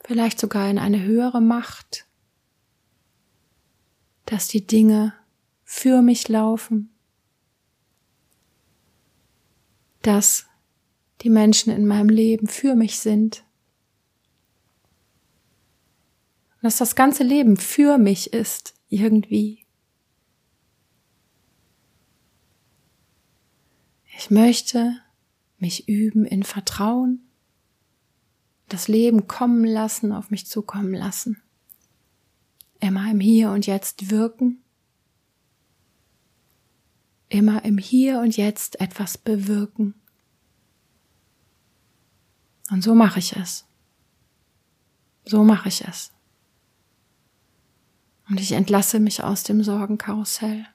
vielleicht 0.04 0.42
sogar 0.42 0.70
in 0.70 0.80
eine 0.80 1.02
höhere 1.02 1.42
Macht, 1.42 2.06
dass 4.26 4.50
die 4.50 4.68
Dinge 4.68 5.14
für 5.64 6.02
mich 6.02 6.28
laufen, 6.28 6.90
dass 10.06 10.46
die 11.22 11.30
Menschen 11.30 11.74
in 11.74 11.88
meinem 11.88 12.10
Leben 12.10 12.48
für 12.48 12.76
mich 12.76 13.00
sind, 13.00 13.44
dass 16.62 16.78
das 16.78 16.96
ganze 16.96 17.24
Leben 17.24 17.58
für 17.58 17.98
mich 17.98 18.34
ist, 18.34 18.74
irgendwie. 18.90 19.66
Ich 24.18 24.32
möchte 24.32 24.96
mich 25.58 25.88
üben 25.88 26.26
in 26.26 26.44
Vertrauen 26.44 27.22
das 28.68 28.88
Leben 28.88 29.28
kommen 29.28 29.64
lassen, 29.64 30.12
auf 30.12 30.32
mich 30.32 30.48
zukommen 30.48 30.94
lassen. 30.94 31.42
Immer 32.80 33.12
im 33.12 33.20
Hier 33.20 33.52
und 33.52 33.68
Jetzt 33.68 34.10
wirken. 34.10 34.65
Immer 37.30 37.66
im 37.66 37.78
Hier 37.78 38.20
und 38.20 38.38
Jetzt 38.38 38.80
etwas 38.80 39.18
bewirken. 39.18 39.96
Und 42.72 42.84
so 42.84 42.96
mache 42.96 43.20
ich 43.20 43.36
es. 43.36 43.66
So 45.26 45.44
mache 45.44 45.70
ich 45.70 45.86
es. 45.86 46.12
Und 48.30 48.40
ich 48.40 48.54
entlasse 48.54 49.00
mich 49.00 49.24
aus 49.24 49.44
dem 49.44 49.64
Sorgenkarussell. 49.64 50.66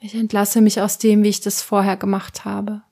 Ich 0.00 0.14
entlasse 0.14 0.60
mich 0.60 0.80
aus 0.80 0.98
dem, 0.98 1.22
wie 1.22 1.28
ich 1.28 1.40
das 1.40 1.62
vorher 1.62 1.96
gemacht 1.96 2.44
habe. 2.44 2.82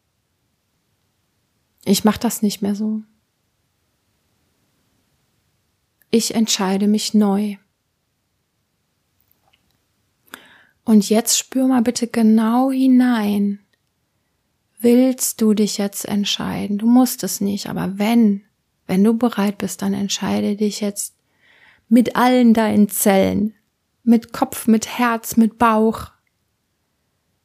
Ich 1.84 2.04
mache 2.04 2.18
das 2.18 2.42
nicht 2.42 2.62
mehr 2.62 2.74
so. 2.74 3.02
Ich 6.10 6.34
entscheide 6.34 6.88
mich 6.88 7.14
neu. 7.14 7.56
Und 10.84 11.08
jetzt 11.08 11.38
spür 11.38 11.66
mal 11.66 11.82
bitte 11.82 12.08
genau 12.08 12.70
hinein. 12.70 13.60
Willst 14.80 15.40
du 15.40 15.54
dich 15.54 15.78
jetzt 15.78 16.06
entscheiden? 16.06 16.78
Du 16.78 16.86
musst 16.86 17.22
es 17.22 17.40
nicht, 17.40 17.68
aber 17.68 17.98
wenn, 17.98 18.42
wenn 18.86 19.04
du 19.04 19.16
bereit 19.16 19.58
bist, 19.58 19.82
dann 19.82 19.94
entscheide 19.94 20.56
dich 20.56 20.80
jetzt 20.80 21.14
mit 21.88 22.16
allen 22.16 22.52
deinen 22.52 22.88
Zellen, 22.88 23.54
mit 24.02 24.32
Kopf, 24.32 24.66
mit 24.66 24.98
Herz, 24.98 25.36
mit 25.36 25.58
Bauch. 25.58 26.10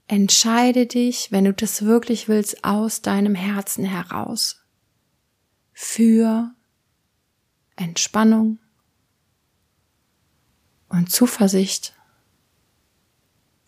Entscheide 0.08 0.88
dich, 0.88 1.32
wenn 1.32 1.46
du 1.46 1.54
das 1.54 1.84
wirklich 1.84 2.28
willst, 2.28 2.64
aus 2.64 3.02
deinem 3.02 3.36
Herzen 3.36 3.84
heraus. 3.84 4.64
Für 5.74 6.56
Entspannung 7.76 8.58
und 10.90 11.12
Zuversicht, 11.12 11.97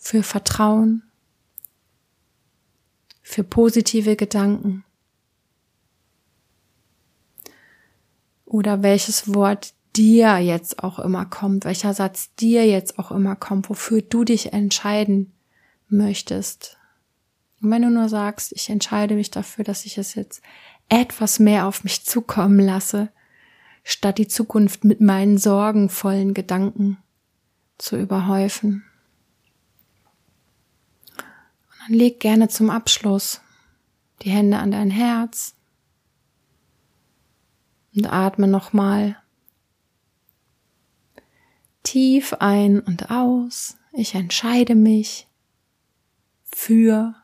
für 0.10 0.24
Vertrauen, 0.24 1.03
für 3.22 3.43
positive 3.43 4.16
Gedanken. 4.16 4.84
Oder 8.43 8.82
welches 8.82 9.36
Wort 9.36 9.76
dir 9.95 10.39
jetzt 10.39 10.84
auch 10.84 10.97
immer 10.97 11.28
kommt, 11.28 11.64
welcher 11.64 11.93
Satz 11.93 12.34
dir 12.38 12.66
jetzt 12.66 12.97
auch 12.97 13.12
immer 13.12 13.36
kommt, 13.36 13.70
wofür 13.70 14.01
du 14.01 14.24
dich 14.24 14.51
entscheiden 14.51 15.32
möchtest. 15.89 16.80
Und 17.62 17.70
wenn 17.70 17.84
du 17.84 17.91
nur 17.91 18.10
sagst, 18.10 18.51
ich 18.53 18.68
entscheide 18.72 19.14
mich 19.14 19.30
dafür, 19.30 19.64
dass 19.64 19.86
ich 19.86 19.99
es 19.99 20.16
jetzt 20.16 20.41
etwas 20.89 21.38
mehr 21.38 21.68
auf 21.68 21.84
mich 21.84 22.03
zukommen 22.03 22.57
lasse, 22.57 23.10
statt 23.84 24.18
die 24.18 24.28
Zukunft 24.28 24.84
mit 24.86 25.01
meinen 25.01 25.38
sorgenvollen 25.38 26.34
Gedanken 26.34 26.97
zu 27.78 27.95
überhäufen. 27.95 28.86
Und 31.79 31.79
dann 31.90 31.98
leg 31.98 32.20
gerne 32.20 32.48
zum 32.50 32.70
Abschluss 32.70 33.42
die 34.22 34.30
Hände 34.30 34.60
an 34.60 34.70
dein 34.72 34.92
Herz 34.92 35.56
und 37.96 38.06
atme 38.06 38.48
nochmal 38.48 39.18
tief 41.82 42.34
ein 42.34 42.80
und 42.80 43.10
aus. 43.10 43.78
Ich 43.92 44.14
entscheide 44.14 44.76
mich 44.76 45.28
für 46.44 47.16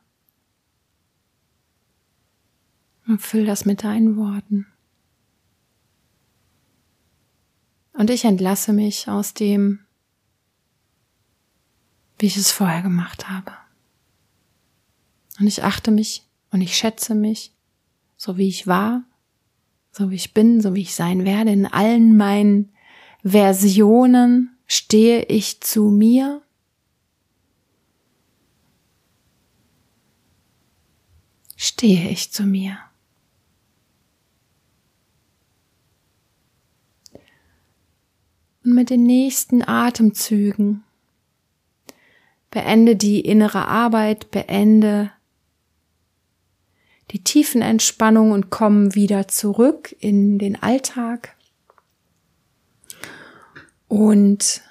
und 3.08 3.22
füll 3.22 3.46
das 3.46 3.66
mit 3.66 3.84
deinen 3.84 4.18
Worten. 4.18 4.66
Und 7.94 8.10
ich 8.10 8.26
entlasse 8.26 8.74
mich 8.74 9.08
aus 9.08 9.36
dem, 9.36 9.86
wie 12.18 12.26
ich 12.26 12.36
es 12.36 12.52
vorher 12.52 12.82
gemacht 12.82 13.30
habe. 13.30 13.65
Und 15.40 15.48
ich 15.48 15.64
achte 15.64 15.92
mich 15.92 16.24
und 16.52 16.62
ich 16.62 16.78
schätze 16.78 17.16
mich, 17.16 17.52
so 18.18 18.38
wie 18.38 18.48
ich 18.48 18.68
war, 18.68 19.04
so 19.92 20.10
wie 20.10 20.16
ich 20.16 20.34
bin, 20.34 20.62
so 20.62 20.76
wie 20.76 20.82
ich 20.82 20.96
sein 20.96 21.26
werde. 21.26 21.52
In 21.52 21.66
allen 21.66 22.16
meinen 22.16 22.74
Versionen 23.24 24.58
stehe 24.66 25.24
ich 25.24 25.62
zu 25.62 25.86
mir. 25.86 26.42
Stehe 31.56 32.10
ich 32.10 32.32
zu 32.32 32.44
mir. 32.44 32.78
Und 38.64 38.74
mit 38.74 38.90
den 38.90 39.04
nächsten 39.04 39.68
Atemzügen 39.68 40.84
beende 42.50 42.96
die 42.96 43.22
innere 43.22 43.68
Arbeit, 43.68 44.32
beende 44.32 45.12
die 47.12 47.24
tiefen 47.24 47.62
Entspannung 47.62 48.32
und 48.32 48.50
komm 48.50 48.96
wieder 48.96 49.28
zurück 49.28 49.96
in 50.00 50.40
den 50.40 50.62
Alltag. 50.62 51.36
Und 53.88 54.62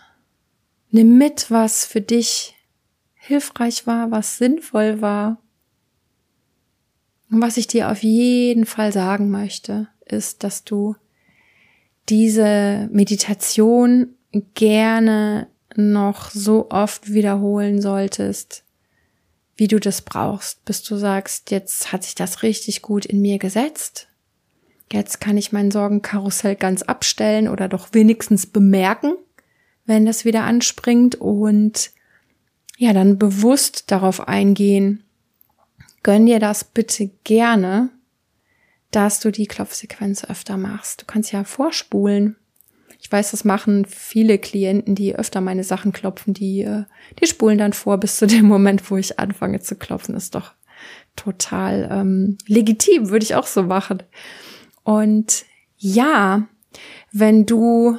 nimm 0.91 1.17
mit, 1.17 1.51
was 1.51 1.85
für 1.85 2.01
dich 2.01 2.55
hilfreich 3.15 3.87
war, 3.87 4.11
was 4.11 4.39
sinnvoll 4.39 5.01
war. 5.01 5.39
Und 7.31 7.41
was 7.41 7.57
ich 7.57 7.67
dir 7.67 7.91
auf 7.91 8.03
jeden 8.03 8.67
Fall 8.67 8.93
sagen 8.93 9.31
möchte, 9.31 9.89
ist, 10.05 10.45
dass 10.45 10.65
du 10.65 10.97
diese 12.09 12.89
Meditation 12.93 14.15
gerne 14.55 15.49
noch 15.77 16.31
so 16.31 16.71
oft 16.71 17.13
wiederholen 17.13 17.81
solltest, 17.81 18.64
wie 19.57 19.69
du 19.69 19.79
das 19.79 20.03
brauchst, 20.03 20.65
bis 20.65 20.83
du 20.83 20.97
sagst, 20.97 21.51
jetzt 21.51 21.93
hat 21.93 22.05
sich 22.05 22.15
das 22.15 22.43
richtig 22.43 22.83
gut 22.83 23.05
in 23.07 23.21
mir 23.21 23.39
gesetzt. 23.39 24.09
Jetzt 24.93 25.21
kann 25.21 25.37
ich 25.37 25.53
mein 25.53 25.71
Sorgenkarussell 25.71 26.57
ganz 26.57 26.83
abstellen 26.83 27.49
oder 27.49 27.69
doch 27.69 27.89
wenigstens 27.93 28.47
bemerken, 28.47 29.15
wenn 29.87 30.07
das 30.07 30.25
wieder 30.25 30.45
anspringt 30.45 31.15
und 31.17 31.91
ja, 32.77 32.93
dann 32.93 33.19
bewusst 33.19 33.91
darauf 33.91 34.29
eingehen. 34.29 35.05
Gönn 36.03 36.27
dir 36.27 36.41
das 36.41 36.65
bitte 36.65 37.11
gerne 37.25 37.91
dass 38.95 39.19
du 39.19 39.33
die 39.33 39.47
Klopfsequenz 39.47 40.25
öfter 40.25 40.57
machst. 40.57 41.03
Du 41.03 41.07
kannst 41.07 41.33
ja 41.33 41.43
vorspulen. 41.43 42.37
Weiß, 43.15 43.31
das 43.31 43.45
machen 43.45 43.87
viele 43.89 44.39
Klienten, 44.39 44.97
die 44.97 45.15
öfter 45.15 45.41
meine 45.41 45.63
Sachen 45.63 45.93
klopfen, 45.93 46.35
die, 46.35 46.63
äh, 46.63 46.83
die 47.21 47.29
spulen 47.29 47.59
dann 47.59 47.73
vor 47.73 47.99
bis 47.99 48.17
zu 48.17 48.27
dem 48.27 48.45
Moment, 48.49 48.91
wo 48.91 48.97
ich 48.97 49.21
anfange 49.21 49.61
zu 49.61 49.77
klopfen. 49.77 50.17
ist 50.17 50.35
doch 50.35 50.53
total 51.15 51.89
ähm, 51.93 52.39
legitim, 52.49 53.11
würde 53.11 53.23
ich 53.23 53.37
auch 53.37 53.47
so 53.47 53.63
machen. 53.63 54.03
Und 54.83 55.45
ja, 55.77 56.49
wenn 57.13 57.47
du, 57.47 57.99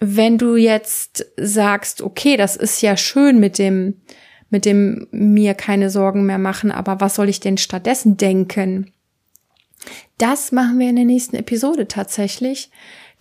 wenn 0.00 0.36
du 0.36 0.56
jetzt 0.56 1.24
sagst, 1.38 2.02
okay, 2.02 2.36
das 2.36 2.54
ist 2.54 2.82
ja 2.82 2.98
schön 2.98 3.40
mit 3.40 3.56
dem, 3.56 4.02
mit 4.50 4.66
dem 4.66 5.08
mir 5.12 5.54
keine 5.54 5.88
Sorgen 5.88 6.26
mehr 6.26 6.36
machen, 6.36 6.70
aber 6.70 7.00
was 7.00 7.14
soll 7.14 7.30
ich 7.30 7.40
denn 7.40 7.56
stattdessen 7.56 8.18
denken? 8.18 8.92
Das 10.18 10.52
machen 10.52 10.78
wir 10.78 10.90
in 10.90 10.96
der 10.96 11.06
nächsten 11.06 11.36
Episode 11.36 11.88
tatsächlich. 11.88 12.70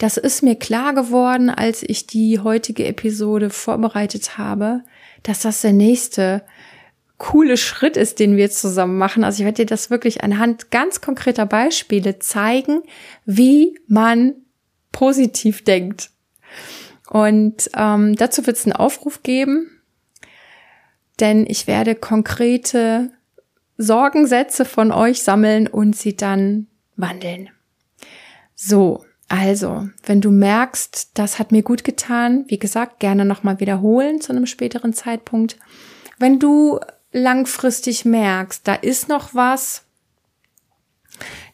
Das 0.02 0.18
ist 0.18 0.42
mir 0.42 0.56
klar 0.56 0.96
geworden, 0.96 1.52
als 1.52 1.84
ich 1.84 2.08
die 2.08 2.40
heutige 2.40 2.88
Episode 2.88 3.52
vorbereitet 3.52 4.36
habe, 4.36 4.82
dass 5.22 5.42
das 5.42 5.62
der 5.62 5.74
nächste 5.74 6.42
coole 7.20 7.56
Schritt 7.56 7.98
ist, 7.98 8.18
den 8.18 8.36
wir 8.36 8.50
zusammen 8.50 8.98
machen. 8.98 9.24
Also 9.24 9.42
ich 9.42 9.46
werde 9.46 9.62
dir 9.62 9.68
das 9.68 9.92
wirklich 9.92 10.24
anhand 10.24 10.72
ganz 10.72 11.02
konkreter 11.02 11.46
Beispiele 11.46 12.18
zeigen, 12.18 12.82
wie 13.26 13.80
man 13.86 14.34
positiv 14.92 15.64
denkt. 15.64 16.10
Und 17.08 17.70
ähm, 17.78 18.16
dazu 18.16 18.48
wird 18.48 18.58
es 18.58 18.66
einen 18.66 18.74
Aufruf 18.74 19.22
geben, 19.22 19.70
denn 21.20 21.46
ich 21.48 21.68
werde 21.68 21.94
konkrete 21.94 23.12
Sorgensätze 23.78 24.66
von 24.66 24.92
euch 24.92 25.22
sammeln 25.22 25.68
und 25.68 25.96
sie 25.96 26.16
dann 26.16 26.66
wandeln. 26.96 27.52
So, 28.56 29.06
also, 29.32 29.88
wenn 30.04 30.20
du 30.20 30.30
merkst, 30.30 31.12
das 31.14 31.40
hat 31.40 31.54
mir 31.54 31.64
gut 31.64 31.86
getan, 31.86 32.44
wie 32.50 32.60
gesagt, 32.60 33.00
gerne 33.00 33.24
nochmal 33.24 33.62
wiederholen 33.62 34.20
zu 34.20 34.34
einem 34.34 34.46
späteren 34.46 34.92
Zeitpunkt. 34.92 35.58
Wenn 36.20 36.38
du 36.38 36.82
langfristig 37.14 38.04
merkst, 38.04 38.68
da 38.68 38.74
ist 38.74 39.08
noch 39.08 39.34
was, 39.34 39.86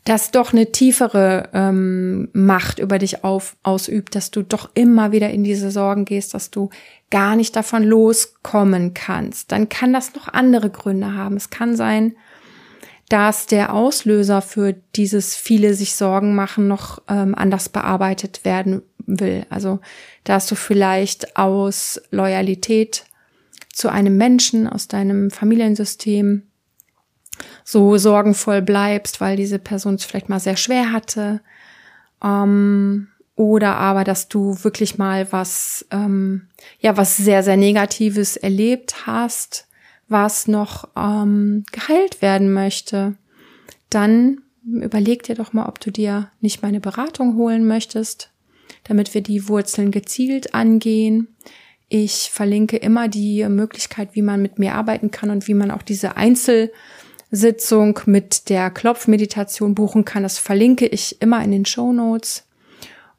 das 0.05 0.31
doch 0.31 0.53
eine 0.53 0.71
tiefere 0.71 1.49
ähm, 1.53 2.29
Macht 2.33 2.79
über 2.79 2.97
dich 2.97 3.23
auf, 3.23 3.55
ausübt, 3.61 4.15
dass 4.15 4.31
du 4.31 4.41
doch 4.41 4.71
immer 4.73 5.11
wieder 5.11 5.29
in 5.29 5.43
diese 5.43 5.69
Sorgen 5.69 6.05
gehst, 6.05 6.33
dass 6.33 6.49
du 6.49 6.71
gar 7.11 7.35
nicht 7.35 7.55
davon 7.55 7.83
loskommen 7.83 8.95
kannst, 8.95 9.51
dann 9.51 9.69
kann 9.69 9.93
das 9.93 10.15
noch 10.15 10.29
andere 10.29 10.71
Gründe 10.71 11.13
haben. 11.13 11.37
Es 11.37 11.51
kann 11.51 11.75
sein, 11.75 12.15
dass 13.09 13.45
der 13.45 13.73
Auslöser 13.73 14.41
für 14.41 14.73
dieses 14.95 15.35
viele 15.35 15.73
sich 15.73 15.95
Sorgen 15.95 16.35
machen 16.35 16.67
noch 16.67 17.01
ähm, 17.07 17.35
anders 17.35 17.69
bearbeitet 17.69 18.43
werden 18.43 18.81
will. 19.05 19.45
Also 19.49 19.79
dass 20.23 20.47
du 20.47 20.55
vielleicht 20.55 21.37
aus 21.37 22.01
Loyalität 22.11 23.05
zu 23.71 23.89
einem 23.89 24.17
Menschen 24.17 24.67
aus 24.67 24.87
deinem 24.87 25.31
Familiensystem 25.31 26.43
so 27.63 27.97
sorgenvoll 27.97 28.61
bleibst, 28.61 29.21
weil 29.21 29.37
diese 29.37 29.59
Person 29.59 29.95
es 29.95 30.03
vielleicht 30.03 30.29
mal 30.29 30.39
sehr 30.39 30.57
schwer 30.57 30.91
hatte. 30.91 31.41
Ähm, 32.23 33.07
oder 33.35 33.75
aber, 33.75 34.03
dass 34.03 34.27
du 34.27 34.63
wirklich 34.63 34.97
mal 34.97 35.31
was, 35.31 35.85
ähm, 35.91 36.47
ja, 36.79 36.97
was 36.97 37.17
sehr, 37.17 37.43
sehr 37.43 37.55
Negatives 37.55 38.35
erlebt 38.35 39.05
hast 39.05 39.66
was 40.07 40.47
noch 40.47 40.87
ähm, 40.95 41.65
geheilt 41.71 42.21
werden 42.21 42.53
möchte, 42.53 43.15
dann 43.89 44.41
überleg 44.63 45.23
dir 45.23 45.35
doch 45.35 45.53
mal, 45.53 45.67
ob 45.67 45.79
du 45.79 45.91
dir 45.91 46.31
nicht 46.41 46.61
meine 46.61 46.79
Beratung 46.79 47.35
holen 47.35 47.67
möchtest, 47.67 48.31
damit 48.83 49.13
wir 49.13 49.21
die 49.21 49.47
Wurzeln 49.47 49.91
gezielt 49.91 50.53
angehen. 50.53 51.29
Ich 51.89 52.29
verlinke 52.31 52.77
immer 52.77 53.07
die 53.07 53.47
Möglichkeit, 53.47 54.09
wie 54.13 54.21
man 54.21 54.41
mit 54.41 54.59
mir 54.59 54.75
arbeiten 54.75 55.11
kann 55.11 55.29
und 55.29 55.47
wie 55.47 55.53
man 55.53 55.71
auch 55.71 55.83
diese 55.83 56.17
Einzelsitzung 56.17 57.99
mit 58.05 58.49
der 58.49 58.69
Klopfmeditation 58.69 59.73
buchen 59.73 60.03
kann. 60.03 60.23
Das 60.23 60.37
verlinke 60.37 60.85
ich 60.85 61.21
immer 61.21 61.41
in 61.43 61.51
den 61.51 61.65
Show 61.65 61.93
Notes. 61.93 62.45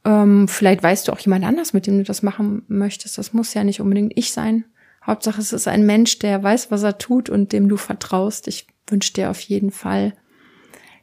Ähm, 0.04 0.48
vielleicht 0.48 0.82
weißt 0.82 1.08
du 1.08 1.12
auch 1.12 1.18
jemand 1.18 1.44
anders, 1.44 1.72
mit 1.72 1.86
dem 1.86 1.98
du 1.98 2.04
das 2.04 2.22
machen 2.22 2.62
möchtest. 2.68 3.16
Das 3.16 3.32
muss 3.32 3.54
ja 3.54 3.64
nicht 3.64 3.80
unbedingt 3.80 4.12
ich 4.16 4.32
sein. 4.32 4.64
Hauptsache, 5.08 5.40
es 5.40 5.52
ist 5.52 5.66
ein 5.66 5.86
Mensch, 5.86 6.18
der 6.18 6.42
weiß, 6.42 6.70
was 6.70 6.82
er 6.82 6.98
tut 6.98 7.30
und 7.30 7.52
dem 7.52 7.68
du 7.68 7.78
vertraust. 7.78 8.46
Ich 8.46 8.66
wünsche 8.86 9.14
dir 9.14 9.30
auf 9.30 9.40
jeden 9.40 9.70
Fall 9.70 10.12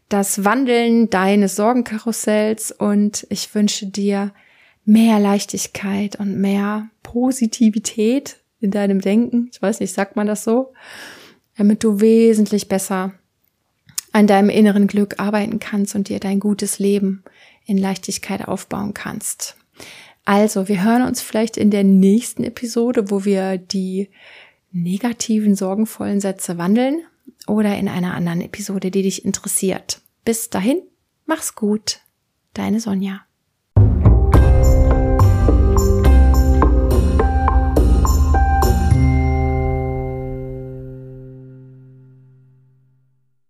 das 0.09 0.45
Wandeln 0.45 1.09
deines 1.09 1.55
Sorgenkarussells 1.55 2.71
und 2.71 3.25
ich 3.29 3.53
wünsche 3.55 3.87
dir 3.87 4.31
mehr 4.85 5.19
Leichtigkeit 5.19 6.17
und 6.17 6.39
mehr 6.39 6.89
Positivität 7.01 8.37
in 8.59 8.69
deinem 8.69 9.01
Denken. 9.01 9.49
Ich 9.51 9.61
weiß 9.61 9.79
nicht, 9.79 9.93
sagt 9.93 10.15
man 10.15 10.27
das 10.27 10.43
so? 10.43 10.73
Damit 11.57 11.83
du 11.83 11.99
wesentlich 11.99 12.67
besser 12.67 13.13
an 14.11 14.27
deinem 14.27 14.49
inneren 14.49 14.87
Glück 14.87 15.19
arbeiten 15.19 15.59
kannst 15.59 15.95
und 15.95 16.09
dir 16.09 16.19
dein 16.19 16.39
gutes 16.39 16.77
Leben 16.77 17.23
in 17.65 17.77
Leichtigkeit 17.79 18.47
aufbauen 18.47 18.93
kannst. 18.93 19.57
Also, 20.26 20.67
wir 20.67 20.84
hören 20.84 21.03
uns 21.03 21.21
vielleicht 21.21 21.55
in 21.55 21.69
der 21.69 21.84
nächsten 21.84 22.43
Episode, 22.43 23.11
wo 23.11 23.26
wir 23.26 23.57
die 23.57 24.09
negativen, 24.71 25.55
sorgenvollen 25.55 26.19
Sätze 26.19 26.57
wandeln 26.57 27.03
oder 27.47 27.78
in 27.78 27.88
einer 27.88 28.15
anderen 28.15 28.41
Episode, 28.41 28.91
die 28.91 29.03
dich 29.03 29.23
interessiert. 29.23 30.01
Bis 30.26 30.49
dahin, 30.49 30.82
mach's 31.26 31.55
gut. 31.55 31.99
Deine 32.53 32.80
Sonja. 32.80 33.24